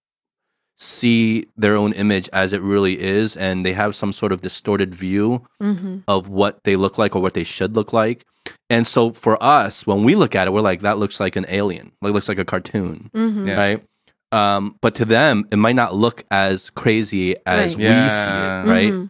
[0.78, 4.94] see their own image as it really is and they have some sort of distorted
[4.96, 8.24] view hmm of what they look like or what they should look like.
[8.70, 11.46] And so for us, when we look at it, we're like, that looks like an
[11.50, 11.92] alien.
[12.02, 13.10] Like looks like a cartoon.
[13.14, 13.56] hmm Yeah.
[13.58, 13.84] Right.
[14.32, 17.78] Um, but to them, it might not look as crazy as Right.
[17.78, 18.10] we Yeah.
[18.10, 18.94] see it, right?
[18.94, 19.10] Mhm.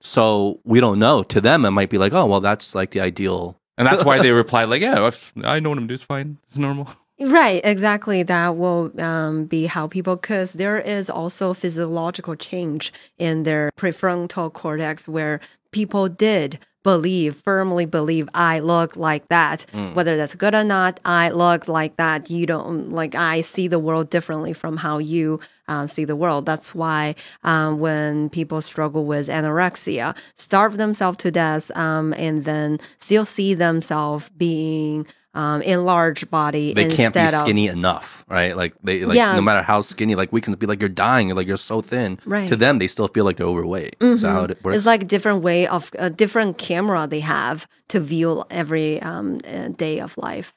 [0.00, 1.22] So we don't know.
[1.22, 3.56] To them, it might be like, oh, well, that's like the ideal.
[3.78, 5.94] and that's why they reply like, yeah, I've, I know what I'm doing.
[5.94, 6.38] It's fine.
[6.48, 6.88] It's normal.
[7.24, 8.22] Right, exactly.
[8.22, 14.52] That will um, be how people, because there is also physiological change in their prefrontal
[14.52, 19.64] cortex where people did believe, firmly believe, I look like that.
[19.72, 19.94] Mm.
[19.94, 22.28] Whether that's good or not, I look like that.
[22.28, 26.44] You don't, like, I see the world differently from how you um, see the world.
[26.44, 27.14] That's why
[27.44, 33.54] um, when people struggle with anorexia, starve themselves to death, um, and then still see
[33.54, 38.54] themselves being um, in large body They can't be instead of- skinny enough, right?
[38.56, 39.34] Like they, like Yeah.
[39.34, 42.18] no matter how skinny, like we can be like you're dying, like you're so thin.
[42.26, 42.48] Right.
[42.48, 43.96] To them, they still feel like they're overweight.
[44.00, 44.76] Is that how it works?
[44.76, 49.38] It's like a different way of a different camera they have to view every um,
[49.46, 50.52] uh, day of life.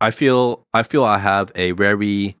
[0.00, 2.36] I feel I feel I have a very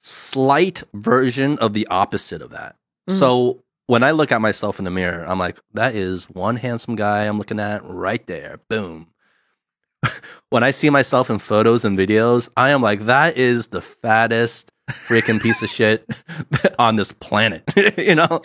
[0.00, 2.76] slight version of the opposite of that.
[3.10, 3.18] Mm.
[3.18, 6.96] So when I look at myself in the mirror, I'm like, that is one handsome
[6.96, 8.60] guy I'm looking at right there.
[8.68, 9.08] Boom.
[10.50, 14.70] when I see myself in photos and videos, I am like, that is the fattest
[14.90, 16.06] freaking piece of shit
[16.78, 17.64] on this planet.
[17.98, 18.40] you know?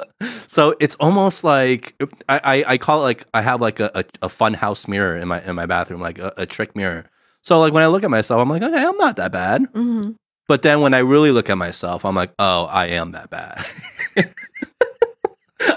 [0.48, 1.96] So it's almost like
[2.28, 5.18] I, I, I call it like I have like a, a, a fun house mirror
[5.18, 7.06] in my in my bathroom, like a, a trick mirror.
[7.44, 9.66] So like when I look at myself, I'm like, okay, I'm not that bad.
[9.74, 10.12] hmm
[10.48, 13.66] But then when I really look at myself, I'm like, oh, I am that bad.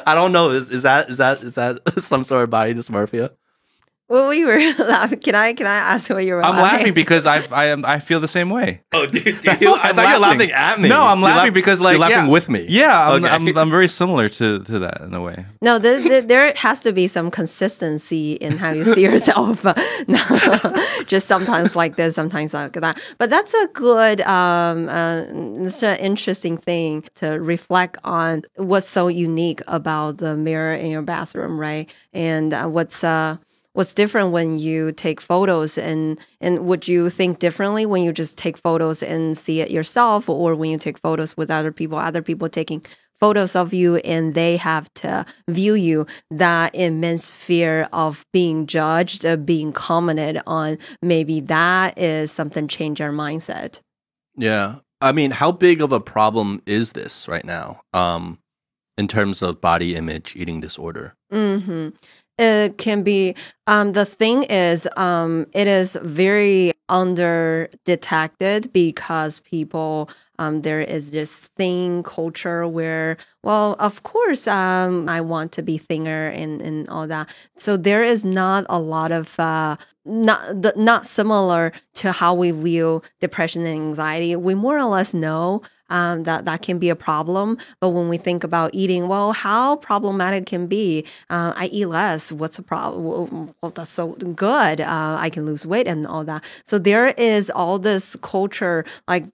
[0.06, 0.50] I don't know.
[0.50, 3.30] Is, is that is that is that some sort of body dysmorphia?
[4.08, 5.20] Well, we were laughing.
[5.20, 7.98] Can I can I ask what you were I'm laughing because I I am I
[8.00, 8.82] feel the same way.
[8.92, 10.50] Oh, dude, That's why I'm laughing.
[10.52, 10.88] at me.
[10.90, 12.28] No, I'm You're laughing laugh- because like you're laughing yeah.
[12.28, 12.66] with me.
[12.68, 13.34] Yeah, I'm, Okay.
[13.34, 15.46] I'm I'm very similar to to that in a way.
[15.62, 19.64] No, there, there, there has to be some consistency in how you see yourself.
[20.08, 20.24] no,
[21.06, 23.00] just sometimes like this, sometimes like that.
[23.18, 25.24] But that's a good, um, uh,
[25.64, 31.02] it's an interesting thing to reflect on what's so unique about the mirror in your
[31.02, 31.88] bathroom, right?
[32.12, 33.38] And uh, what's uh,
[33.74, 38.38] what's different when you take photos and and would you think differently when you just
[38.38, 42.22] take photos and see it yourself or when you take photos with other people other
[42.22, 42.82] people taking
[43.20, 49.24] photos of you and they have to view you, that immense fear of being judged,
[49.24, 53.80] uh, being commented on, maybe that is something change our mindset.
[54.36, 54.76] Yeah.
[55.00, 58.38] I mean, how big of a problem is this right now um,
[58.98, 61.14] in terms of body image eating disorder?
[61.30, 61.88] hmm
[62.38, 63.36] It can be.
[63.68, 70.10] Um, the thing is, um, it is very under detected because people.
[70.36, 75.78] Um, there is this thing culture where, well, of course, um, I want to be
[75.78, 77.28] thinner and, and all that.
[77.56, 82.50] So there is not a lot of uh, not the, not similar to how we
[82.50, 84.36] view depression and anxiety.
[84.36, 87.58] We more or less know um, that that can be a problem.
[87.80, 91.04] But when we think about eating, well, how problematic can be?
[91.30, 92.32] Uh, I eat less.
[92.32, 93.54] What's the problem?
[93.60, 94.80] Well, that's so good.
[94.80, 96.42] Uh, I can lose weight and all that.
[96.64, 99.26] So there is all this culture, like,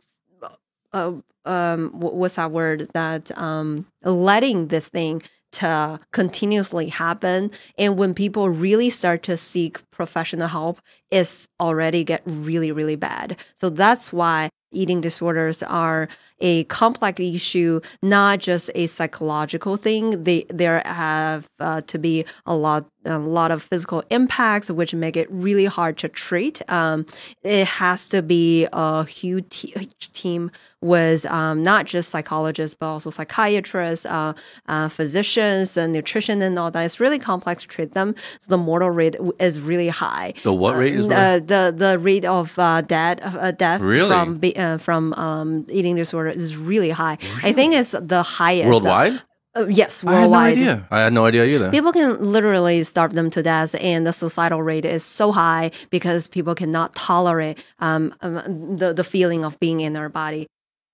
[0.92, 1.12] uh,
[1.44, 2.88] um, what's that word?
[2.92, 7.50] That um, letting this thing to continuously happen.
[7.78, 10.80] And when people really start to seek professional help
[11.10, 13.36] it's already get really really bad.
[13.56, 16.08] So that's why eating disorders are
[16.40, 20.24] a complex issue not just a psychological thing.
[20.24, 25.16] They there have uh, to be a lot a lot of physical impacts which make
[25.16, 26.60] it really hard to treat.
[26.70, 27.06] Um,
[27.42, 30.50] it has to be a huge, te- huge team
[30.82, 34.32] with um, not just psychologists but also psychiatrists uh,
[34.68, 36.82] uh, physicians and nutrition and all that.
[36.84, 38.14] It's really complex to treat them.
[38.40, 40.34] So the mortal rate is really high.
[40.42, 44.08] The what rate is uh, the the rate of uh, death uh, death Really?
[44.08, 47.18] from uh, from um, eating disorder is really high.
[47.42, 49.20] I think it's the highest worldwide?
[49.56, 50.52] Uh, yes, I had no worldwide.
[50.52, 50.86] idea.
[50.92, 51.70] I had no idea either.
[51.72, 56.28] People can literally starve them to death, and the suicidal rate is so high because
[56.28, 60.46] people cannot tolerate um, um, the the feeling of being in their body.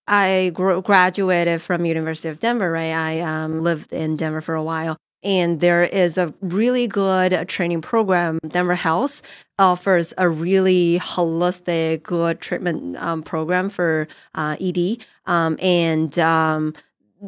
[0.09, 2.70] I gr- graduated from University of Denver.
[2.70, 7.49] Right, I um, lived in Denver for a while, and there is a really good
[7.49, 8.39] training program.
[8.47, 9.23] Denver Health
[9.59, 16.75] offers a really holistic, good treatment um, program for uh, ED, um, and um,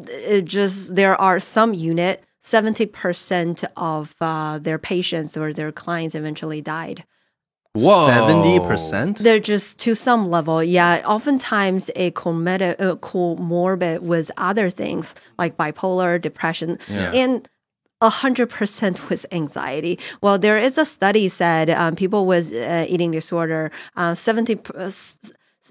[0.07, 2.23] it just there are some unit.
[2.41, 7.03] 70% of uh, their patients or their clients eventually died.
[7.73, 8.07] Whoa.
[8.07, 9.19] Seventy percent.
[9.19, 11.03] They're just to some level, yeah.
[11.05, 17.11] Oftentimes, a comorbid, uh, comorbid with other things like bipolar, depression, Yeah.
[17.11, 17.47] and
[18.01, 19.99] a hundred percent with anxiety.
[20.21, 24.59] Well, there is a study said um, people with uh, eating disorder, uh, seventy,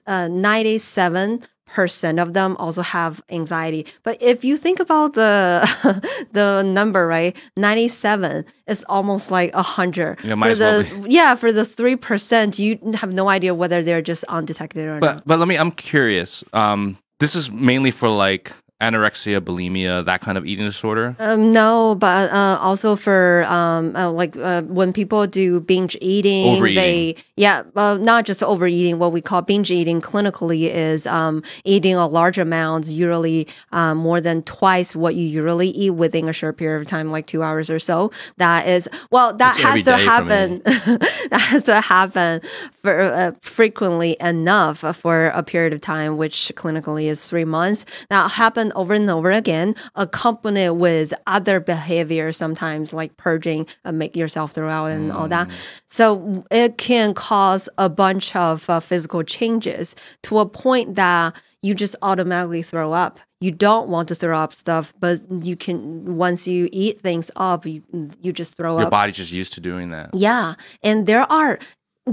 [0.07, 3.87] uh, ninety-seven percent of them also have anxiety.
[4.03, 10.19] But if you think about the the number, right, ninety-seven is almost like a hundred.
[10.25, 13.55] Yeah, might for as well the yeah for the three percent, you have no idea
[13.55, 15.01] whether they're just undetected or not.
[15.01, 15.57] But but let me.
[15.57, 16.43] I'm curious.
[16.53, 21.17] Um, this is mainly for like anorexia, bulimia, that kind of eating disorder.
[21.19, 26.47] Um, no, but uh, also for um, uh, like uh, when people do binge eating,
[26.47, 26.77] Overeating.
[26.83, 28.99] they yeah, not just overeating.
[28.99, 34.21] What we call binge eating clinically is um, eating a large amount, usually um, more
[34.21, 37.71] than twice what you usually eat within a short period of time, like two hours
[37.71, 38.13] or so.
[38.37, 40.05] That is well, that It's has to day for me.
[40.05, 40.63] happen.
[41.31, 42.41] that has to happen
[42.83, 47.85] for uh, frequently enough for a period of time, which clinically is three months.
[48.09, 48.31] That
[48.69, 54.53] happen over and over again, accompanied with other behavior, sometimes like purging, uh, make yourself
[54.53, 55.49] throw out and all that.
[55.87, 59.95] So it can cause a bunch of uh, physical changes
[60.25, 63.19] to a point that you just automatically throw up.
[63.41, 67.67] You don't want to throw up stuff, but you can once you eat things up,
[67.67, 67.83] you
[68.21, 68.85] you just throw Your up.
[68.87, 70.11] Your body's just used to doing that.
[70.13, 71.59] Yeah, and there are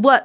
[0.01, 0.23] what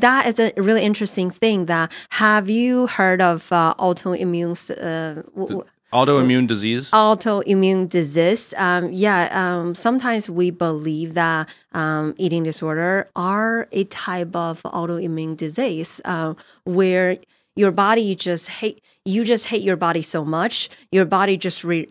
[0.00, 1.66] that is a really interesting thing.
[1.66, 5.62] That have you heard of uh, autoimmune uh,
[5.92, 6.90] Autoimmune disease.
[6.92, 8.54] autoimmune disease?
[8.56, 15.36] Um, yeah, um, sometimes we believe that um, eating disorder are a type of autoimmune
[15.36, 17.18] disease uh, where
[17.56, 21.88] your body just hate you just hate your body so much your body just re-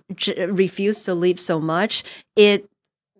[1.03, 2.03] to live so much
[2.37, 2.68] it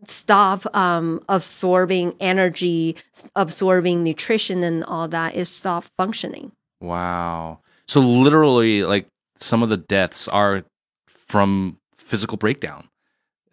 [0.07, 2.95] stop um, absorbing energy,
[3.35, 5.35] absorbing nutrition, and all that.
[5.35, 6.51] It stop functioning.
[6.81, 7.59] Wow.
[7.87, 9.07] So literally, like
[9.37, 10.63] some of the deaths are
[11.07, 12.87] from physical breakdown,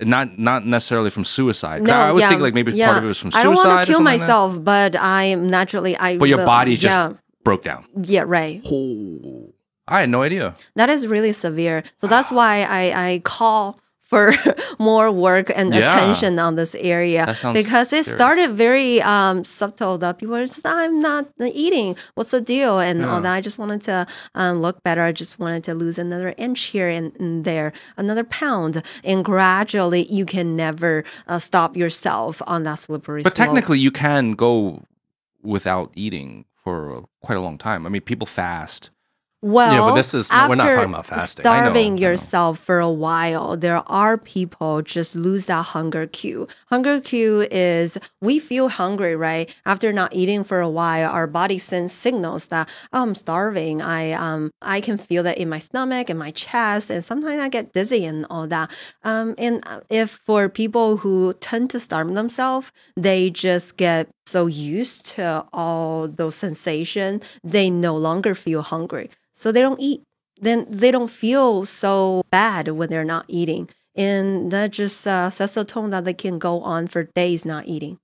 [0.00, 1.80] not not necessarily from suicide.
[1.84, 2.86] 'Cause I would think like maybe yeah.
[2.86, 5.24] part of it was from I don't want to kill something like myself, but I
[5.24, 5.96] am naturally.
[5.96, 7.12] I But your will- body just yeah,
[7.44, 7.84] broke down.
[8.02, 8.60] yeah, right.
[8.70, 9.52] Oh,
[9.88, 10.54] I had no idea.
[10.74, 11.82] That is really severe.
[11.98, 14.32] So that's why I I call for
[14.78, 15.80] more work and Yeah.
[15.96, 18.16] attention on this area That sounds because it serious.
[18.18, 19.98] started very um, subtle.
[19.98, 21.96] That people are just, I'm not eating.
[22.14, 22.78] What's the deal?
[22.78, 23.34] And all that.
[23.34, 25.02] I just wanted to um, look better.
[25.02, 28.82] I just wanted to lose another inch here and, and there, another pound.
[29.04, 33.46] And gradually, you can never uh, stop yourself on that slippery But slope.
[33.46, 34.82] technically, you can go
[35.42, 37.86] without eating for quite a long time.
[37.86, 38.90] I mean, people fast.
[39.46, 41.46] Well, Yeah, but this is- we're not after talking about fasting.
[41.46, 42.02] I know, Starving I know.
[42.08, 46.48] yourself for a while, there are people just lose that hunger cue.
[46.68, 49.54] Hunger cue is we feel hungry, right?
[49.64, 53.80] After not eating for a while, our body sends signals that oh, I'm starving.
[53.80, 57.48] I um I can feel that in my stomach and my chest, and sometimes I
[57.48, 58.68] get dizzy and all that.
[59.04, 65.06] Um, and if for people who tend to starve themselves, they just get so used
[65.14, 69.10] to all those sensations, they no longer feel hungry.
[69.32, 70.02] So they don't eat.
[70.38, 73.70] Then they don't feel so bad when they're not eating.
[73.94, 77.66] And that just uh, sets the tone that they can go on for days not
[77.66, 77.98] eating.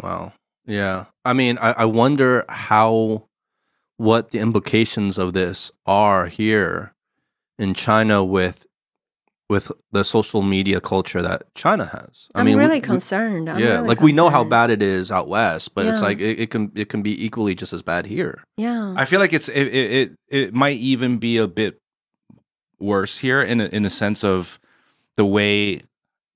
[0.00, 0.32] Wow.
[0.66, 1.06] Yeah.
[1.24, 3.24] I mean, I, I wonder how,
[3.96, 6.92] what the implications of this are here
[7.58, 8.66] in China with,
[9.50, 12.28] with the social media culture that China has.
[12.34, 13.50] I I'm mean, really we- concerned.
[13.50, 16.18] I'm yeah, really like we know how bad it is out west, but it's like
[16.18, 18.42] it, it can it can be equally just as bad here.
[18.56, 18.94] Yeah.
[18.96, 21.80] I feel like it's it it, it, it might even be a bit
[22.78, 24.58] worse here in a, in a sense of
[25.16, 25.82] the way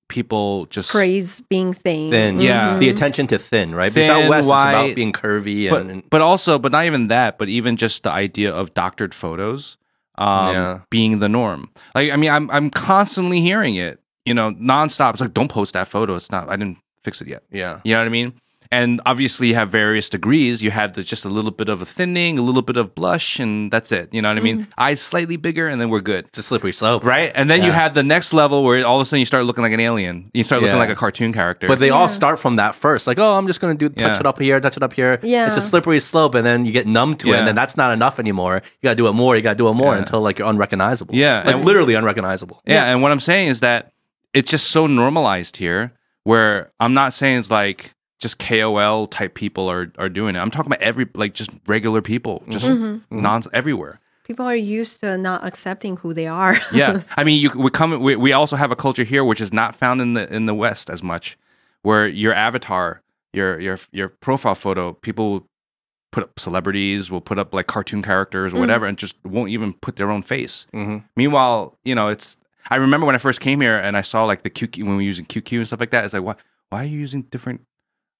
[0.08, 2.10] people just Praise being thin.
[2.10, 2.74] Thin, Yeah.
[2.76, 2.80] Mhm.
[2.80, 3.92] The attention to thin, right?
[3.92, 6.84] because out Thin, west, it's about being curvy but, and, and but also but not
[6.86, 9.76] even that but even just the idea of doctored photos
[10.18, 10.80] um Yeah.
[10.90, 11.70] being the norm.
[11.94, 15.12] Like i mean i'm i'm constantly hearing it you know nonstop.
[15.12, 16.16] It's like don't post that photo.
[16.16, 17.42] It's not i didn't fix it yet.
[17.50, 18.32] Yeah, you know what i mean
[18.70, 21.86] and obviously you have various degrees you have the, just a little bit of a
[21.86, 24.70] thinning a little bit of blush and that's it you know what i mean mm-hmm.
[24.78, 27.72] eyes slightly bigger and then we're good it's a slippery slope, right and then you
[27.72, 30.30] have the next level where all of a sudden you start looking like an alien
[30.34, 30.80] you start looking Yeah.
[30.80, 33.60] like a cartoon character But they all start from that first, like, oh, I'm just
[33.60, 34.20] gonna do touch Yeah.
[34.20, 35.18] it up here, touch it up here.
[35.22, 35.46] Yeah.
[35.46, 37.92] it's a slippery slope, and then you get numb to it, and then that's not
[37.92, 38.62] enough anymore.
[38.64, 39.36] You gotta do it more.
[39.36, 40.00] You gotta do it more Yeah.
[40.00, 41.14] until like you're unrecognizable.
[41.14, 42.62] Yeah, like and- literally unrecognizable.
[42.66, 43.92] Yeah, and what I'm saying is that
[44.34, 45.92] it's just so normalized here
[46.24, 50.38] where I'm not saying it's like just KOL type people are are doing it.
[50.38, 53.20] I'm talking about every like just regular people, just Mm-hmm.
[53.20, 54.00] non everywhere.
[54.24, 56.58] People are used to not accepting who they are.
[56.72, 59.52] Yeah, I mean, you we come we, we also have a culture here which is
[59.52, 61.38] not found in the in the West as much,
[61.82, 63.00] where your avatar,
[63.32, 65.46] your your your profile photo, people will
[66.10, 69.72] put up celebrities, will put up like cartoon characters or whatever, and just won't even
[69.74, 70.66] put their own face.
[70.74, 71.04] Mhm.
[71.16, 72.36] Meanwhile, you know, it's.
[72.70, 74.96] I remember when I first came here and I saw like the QQ when we
[74.96, 76.04] were using QQ and stuff like that.
[76.04, 76.34] It's like, why
[76.68, 77.62] why are you using different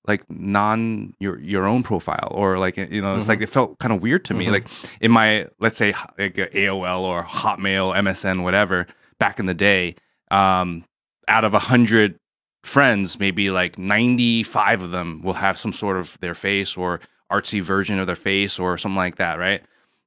[0.09, 3.93] like non your your own profile or like you know it's like it felt kind
[3.93, 4.51] of weird to me.
[4.51, 4.67] Like
[5.01, 8.87] in my let's say like AOL or Hotmail MSN whatever
[9.19, 9.95] back in the day
[10.31, 10.85] um
[11.29, 12.19] out of a hundred
[12.65, 17.63] friends maybe like 95 of them will have some sort of their face or artsy
[17.63, 19.63] version of their face or something like that right?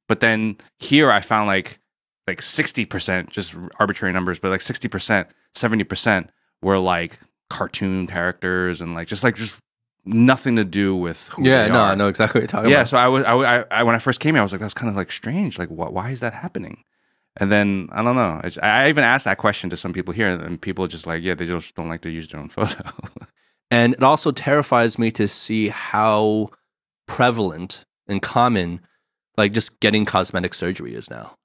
[0.07, 1.79] But then here I found like
[2.27, 6.27] like 60% just arbitrary numbers but like 60% 70%
[6.61, 7.19] were like
[7.49, 9.57] cartoon characters and like just like just
[10.05, 11.91] nothing to do with who Yeah, no, are.
[11.91, 12.71] I know exactly what you're talking about.
[12.71, 12.89] yeah about.
[12.89, 14.73] so I was I, I, I when I first came here I was like that's
[14.73, 16.83] kind of like strange like wh- why is that happening
[17.37, 20.59] and then I don't know I even asked that question to some people here and
[20.61, 22.81] people just like yeah they just don't like to use their own photo
[23.69, 26.49] And it also terrifies me to see how
[27.07, 28.81] prevalent and common
[29.37, 31.35] like just getting cosmetic surgery is now.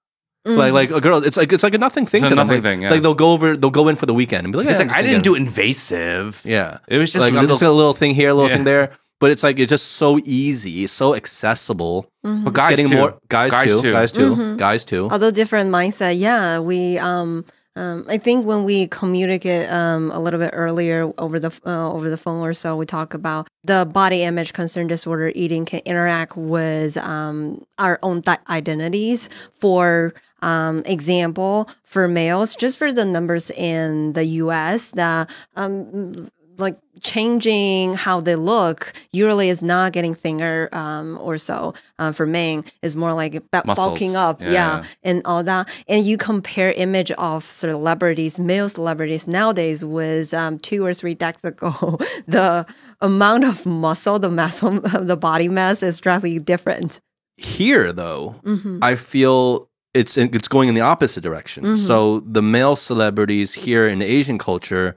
[0.47, 0.57] Mm.
[0.57, 2.47] Like like a girl, it's like it's like a nothing thing It's a to them.
[2.47, 2.91] nothing like, thing, yeah.
[2.93, 4.87] like they'll go over, they'll go in for the weekend and be like, it's yeah,
[4.87, 7.57] like I'm just I gonna didn't do invasive Yeah, it was just like I'm little
[7.57, 8.57] just a little thing here, a little Yeah.
[8.57, 8.91] thing there.
[9.19, 12.07] But it's like it's just so easy, so accessible.
[12.25, 12.45] Mhm.
[12.45, 12.97] but It's guys getting too.
[12.97, 13.93] more guys, Guys too, too.
[13.93, 14.57] guys too, Mhm.
[14.57, 15.09] guys too.
[15.11, 17.45] although different mindset yeah we um
[17.79, 22.09] um, I think when we communicate um, a little bit earlier over the uh, over
[22.09, 26.39] the phone or so, we talk about the body image concern disorder eating can interact
[26.39, 29.29] with um, our own di- identities.
[29.61, 30.15] For
[30.47, 36.29] um, example, for males, just for the numbers in the U.S., the um,
[36.59, 41.75] like changing how they look usually is not getting thinner um, or so.
[41.99, 43.77] Uh, for men, is more like bu- Muscles.
[43.89, 44.51] bulking up, Yeah.
[44.53, 45.69] yeah, and all that.
[45.87, 51.45] And you compare image of celebrities, male celebrities nowadays with um, two or three decades
[51.45, 52.65] ago, the
[53.03, 57.01] amount of muscle, the mass, of the body mass is drastically different.
[57.37, 59.69] Here, though, hmm I feel
[60.01, 61.65] it's it's going in the opposite direction.
[61.65, 61.79] Mhm.
[61.79, 64.95] So the male celebrities here in Asian culture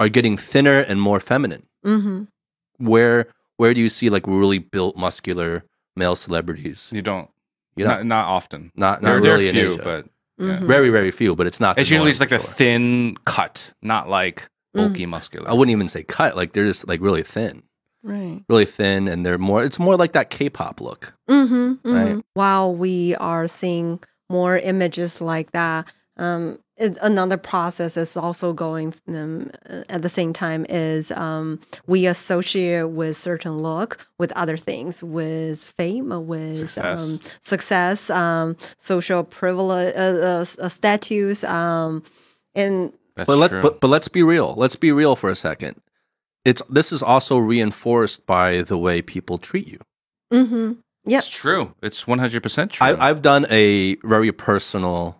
[0.00, 1.62] are getting thinner and more feminine.
[1.84, 2.24] hmm
[2.78, 5.64] Where where do you see like really built, muscular
[5.96, 6.90] male celebrities?
[6.92, 7.28] you don't
[7.76, 9.82] You know, not, not often not not there, there really are in few Asia.
[9.84, 10.02] but
[10.38, 10.66] Mhm.
[10.66, 11.78] Very, very few, but it's not.
[11.78, 14.38] It's usually just like for a thin cut, not like
[14.74, 15.48] bulky muscular.
[15.48, 16.36] I wouldn't even say cut.
[16.36, 17.62] Like they're just like really thin,
[18.02, 18.42] Right.
[18.46, 19.64] really thin, and they're more.
[19.64, 21.14] It's more like that K-pop look.
[21.30, 22.22] Mm-hmm, Right.
[22.34, 28.94] While we are seeing more images like that, um, it, another process is also going
[29.08, 29.50] um,
[29.88, 35.64] at the same time is um, we associate with certain look with other things, with
[35.78, 37.12] fame, with Success.
[37.12, 42.02] um, success, um, social privilege, uh, uh, uh, status, um,
[42.54, 43.62] and That's but let true.
[43.62, 44.54] but, but let's be real.
[44.56, 45.80] Let's be real for a second.
[46.44, 49.80] It's this is also reinforced by the way people treat you.
[50.32, 50.72] mm-hmm,
[51.06, 51.74] yep, it's true.
[51.82, 52.86] It's 100% true.
[52.86, 55.18] I, I've done a very personal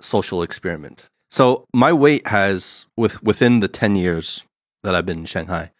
[0.00, 1.08] social experiment.
[1.30, 4.44] So my weight has, with within the ten years
[4.82, 5.70] that I've been in Shanghai,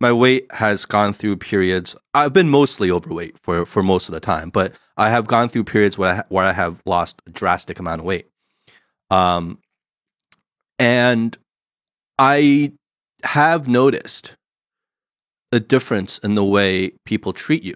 [0.00, 1.96] my weight has gone through periods.
[2.12, 5.64] I've been mostly overweight for for most of the time, but I have gone through
[5.64, 8.28] periods where I, where I have lost a drastic amount of weight.
[9.10, 9.58] Um,
[10.78, 11.36] and
[12.18, 12.72] I
[13.24, 14.36] have noticed
[15.50, 17.74] a difference in the way people treat you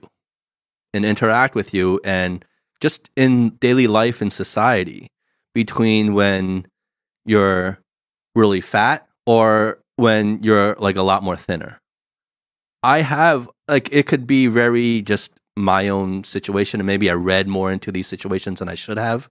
[0.95, 2.45] and interact with you and
[2.81, 5.09] just in daily life and society
[5.55, 6.67] between when
[7.25, 7.79] you're
[8.35, 11.81] really fat or when you're like a lot more thinner.
[12.83, 17.47] I have like it could be very just my own situation and maybe I read
[17.47, 19.29] more into these situations than I should have.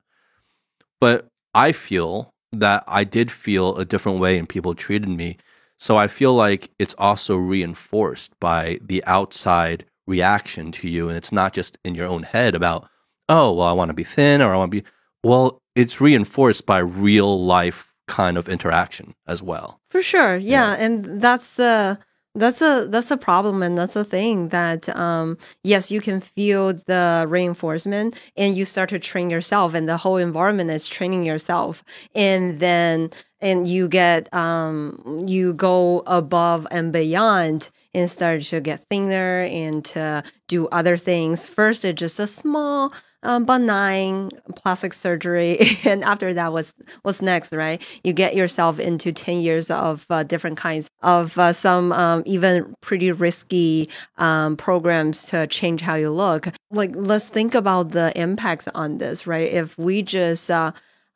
[0.99, 5.37] But I feel that I did feel a different way and people treated me.
[5.79, 11.31] So I feel like it's also reinforced by the outside reaction to you and it's
[11.31, 12.87] not just in your own head about
[13.29, 14.87] oh well I want to be thin or I want to be
[15.23, 19.79] well it's reinforced by real life kind of interaction as well.
[19.89, 21.97] For sure, yeah, and that's a
[22.33, 26.73] that's a that's a problem, and that's a thing that um yes, you can feel
[26.87, 31.83] the reinforcement, and you start to train yourself, and the whole environment is training yourself,
[32.15, 33.09] and then
[33.41, 39.83] and you get um you go above and beyond and start to get thinner and
[39.85, 41.47] to do other things.
[41.47, 42.93] First, it's just a small
[43.23, 46.73] um, benign plastic surgery and after that what's
[47.03, 47.81] what's next right?
[48.03, 52.75] You get yourself into 10 years of uh, different kinds of uh, some um, even
[52.81, 56.47] pretty risky um, programs to change how you look.
[56.71, 59.51] Like let's think about the impacts on this right?
[59.51, 60.71] If we just uh,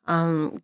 [0.06, 0.62] um,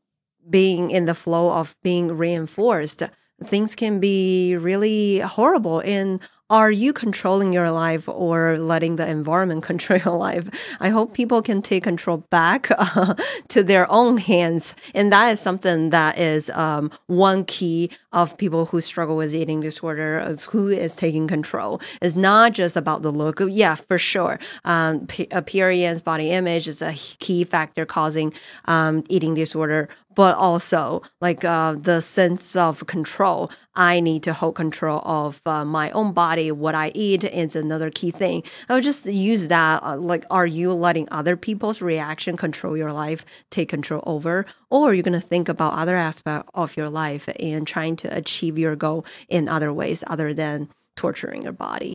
[0.49, 3.03] being in the flow of being reinforced
[3.43, 5.81] things can be really horrible.
[5.81, 6.21] And
[6.53, 10.49] are you controlling your life or letting the environment control your life?
[10.81, 13.15] I hope people can take control back uh,
[13.49, 14.75] to their own hands.
[14.95, 19.61] And that is something that is um, one key of people who struggle with eating
[19.61, 21.81] disorder is who is taking control.
[22.03, 23.41] It's not just about the look.
[23.49, 24.39] Yeah for sure.
[24.67, 28.35] Um, appearance body image is a key factor causing
[28.67, 33.51] um, eating disorder but also like uh, the sense of control.
[33.75, 36.53] I need to hold control of uh, my own body.
[36.53, 38.43] What I eat is another key thing.
[38.69, 39.83] I would just use that.
[39.83, 44.91] Uh, like, are you letting other people's reaction control your life, take control over, or
[44.91, 48.59] are you going to think about other aspects of your life and trying to achieve
[48.59, 51.95] your goal in other ways other than torturing your body?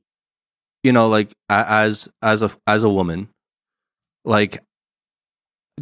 [0.83, 3.29] You know, like as as a as a woman,
[4.23, 4.63] like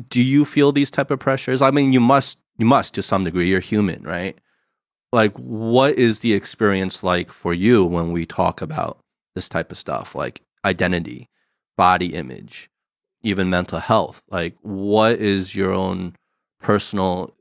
[0.10, 1.62] do you feel these type of pressures?
[1.62, 3.50] I mean, you must you must to some degree.
[3.50, 4.38] You're human, right?
[5.12, 9.00] Like what is the experience like for you when we talk about
[9.34, 11.30] this type of stuff like identity,
[11.78, 12.70] body image,
[13.22, 14.22] even mental health?
[14.30, 16.16] Like what is your own
[16.60, 17.34] personal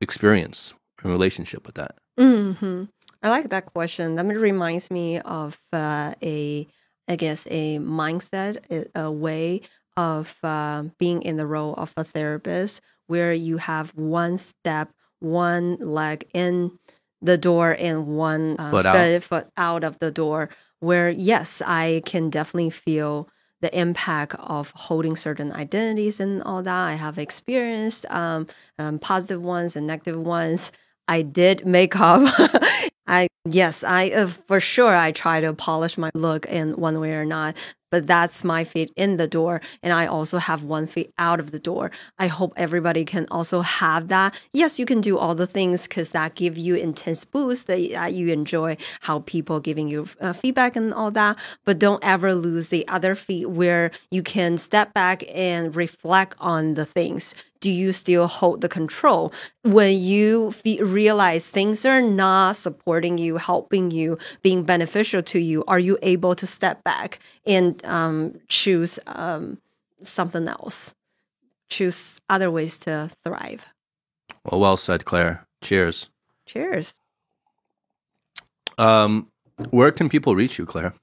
[0.00, 1.96] experience and relationship with that?
[2.18, 2.84] hmm
[3.22, 4.16] I like that question.
[4.16, 6.66] That reminds me of uh, a,
[7.06, 9.60] I guess, a mindset, a way
[9.96, 14.90] of uh, being in the role of a therapist, where you have one step,
[15.20, 16.78] one leg in
[17.20, 19.22] the door, and one uh, Foot out.
[19.22, 20.48] foot out of the door.
[20.80, 23.28] Where yes, I can definitely feel
[23.60, 26.74] the impact of holding certain identities and all that.
[26.88, 28.48] I have experienced um,
[28.78, 30.72] um, positive ones and negative ones.
[31.08, 32.22] I did makeup.
[33.06, 37.12] I yes, I uh, for sure I try to polish my look in one way
[37.12, 37.56] or not,
[37.92, 41.52] but that's my feet in the door, and I also have one feet out of
[41.52, 41.90] the door.
[42.18, 44.34] I hope everybody can also have that.
[44.54, 48.06] Yes, you can do all the things because that give you intense boost that uh,
[48.06, 52.70] you enjoy how people giving you uh, feedback and all that, but don't ever lose
[52.70, 57.92] the other feet where you can step back and reflect on the things do you
[57.92, 59.32] still hold the control
[59.62, 65.78] when you realize things are not supporting you helping you being beneficial to you are
[65.78, 69.58] you able to step back and um, choose um,
[70.02, 70.94] something else
[71.72, 73.66] choose other ways to thrive.
[74.44, 75.46] Well, well said, Clare.
[75.62, 76.10] Cheers.
[76.46, 76.94] Cheers.
[78.78, 79.28] Um,
[79.70, 80.94] where can people reach you, Clare?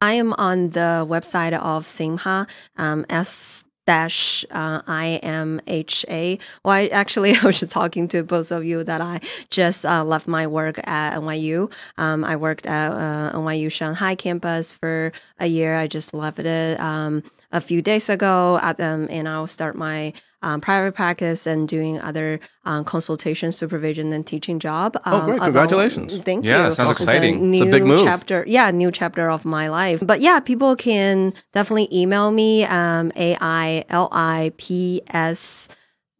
[0.00, 2.46] I am on the website of Simha,
[2.76, 6.38] um, S dash uh, IMHA.
[6.64, 9.20] Well, I actually I was just talking to both of you that I
[9.50, 11.70] just uh, left my work at NYU.
[11.98, 15.76] Um, I worked at uh, NYU Shanghai campus for a year.
[15.76, 20.12] I just left it um, a few days ago, at, um, and I'll start my
[20.44, 24.96] um, private practice and doing other um, consultation, supervision, and teaching job.
[25.06, 25.40] Oh, great.
[25.40, 26.18] Um, Congratulations.
[26.18, 26.72] Thank Yeah, you.
[26.72, 27.34] sounds It's a exciting.
[27.54, 28.00] It's a new big move.
[28.04, 28.44] chapter.
[28.46, 30.00] Yeah, new chapter of my life.
[30.06, 35.68] But yeah, people can definitely email me um, A I L I P S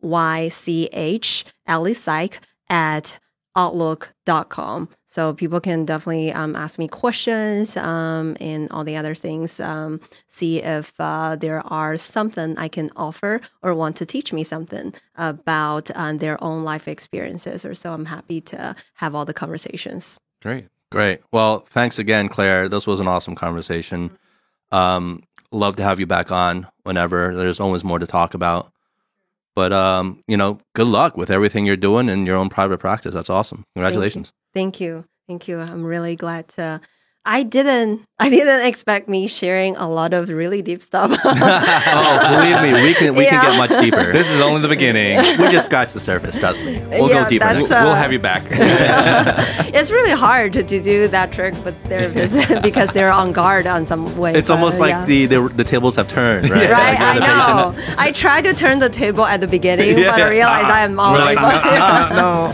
[0.00, 2.40] Y C H Ellie Psych
[2.70, 3.18] at
[3.56, 4.88] outlook.com.
[5.14, 9.60] So people can definitely um, ask me questions um, and all the other things.
[9.60, 14.42] Um, see if uh, there are something I can offer or want to teach me
[14.42, 17.64] something about uh, their own life experiences.
[17.64, 20.18] Or so I'm happy to have all the conversations.
[20.42, 20.66] Great.
[20.90, 21.20] Great.
[21.30, 22.68] Well, thanks again, Clare.
[22.68, 24.18] This was an awesome conversation.
[24.72, 25.22] Um,
[25.52, 27.36] love to have you back on whenever.
[27.36, 28.72] There's always more to talk about.
[29.54, 33.14] But um, you know, good luck with everything you're doing in your own private practice.
[33.14, 33.64] That's awesome.
[33.76, 34.32] Congratulations.
[34.54, 35.04] Thank you.
[35.28, 35.60] Thank you.
[35.60, 36.80] I'm really glad to.
[37.26, 38.02] I didn't.
[38.18, 41.10] I didn't expect me sharing a lot of really deep stuff.
[41.24, 44.12] oh, believe me, we can we can get much deeper.
[44.12, 45.16] This is only the beginning.
[45.38, 46.36] we just scratched the surface.
[46.36, 46.80] Trust me.
[46.90, 47.46] We'll Yeah, go deeper.
[47.46, 48.42] uh, we'll have you back.
[49.74, 53.86] it's really hard to, to do that trick with therapists because they're on guard on
[53.86, 54.34] some way.
[54.34, 55.04] It's but, almost like yeah.
[55.06, 56.70] the, the the tables have turned, right?
[56.70, 57.56] Right, Like I the patient.
[57.56, 57.94] know.
[57.98, 60.26] I tried to turn the table at the beginning, but Yeah.
[60.26, 61.64] I realized I am all like, like,
[62.12, 62.52] no,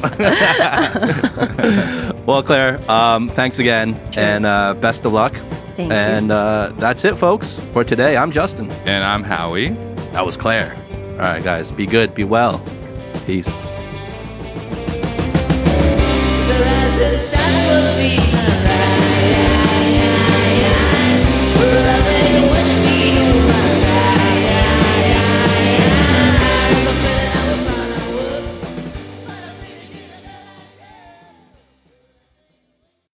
[2.08, 2.16] no.
[2.26, 5.34] Well, Clare, um, thanks again, and uh, best of luck.
[5.76, 5.98] Thank you.
[5.98, 8.16] and uh, that's it, folks, for today.
[8.16, 8.70] I'm Justin.
[8.86, 9.70] and I'm Howie.
[10.12, 10.74] That was Clare.
[11.12, 12.62] All right, guys, be good, be well.
[13.26, 13.48] Peace.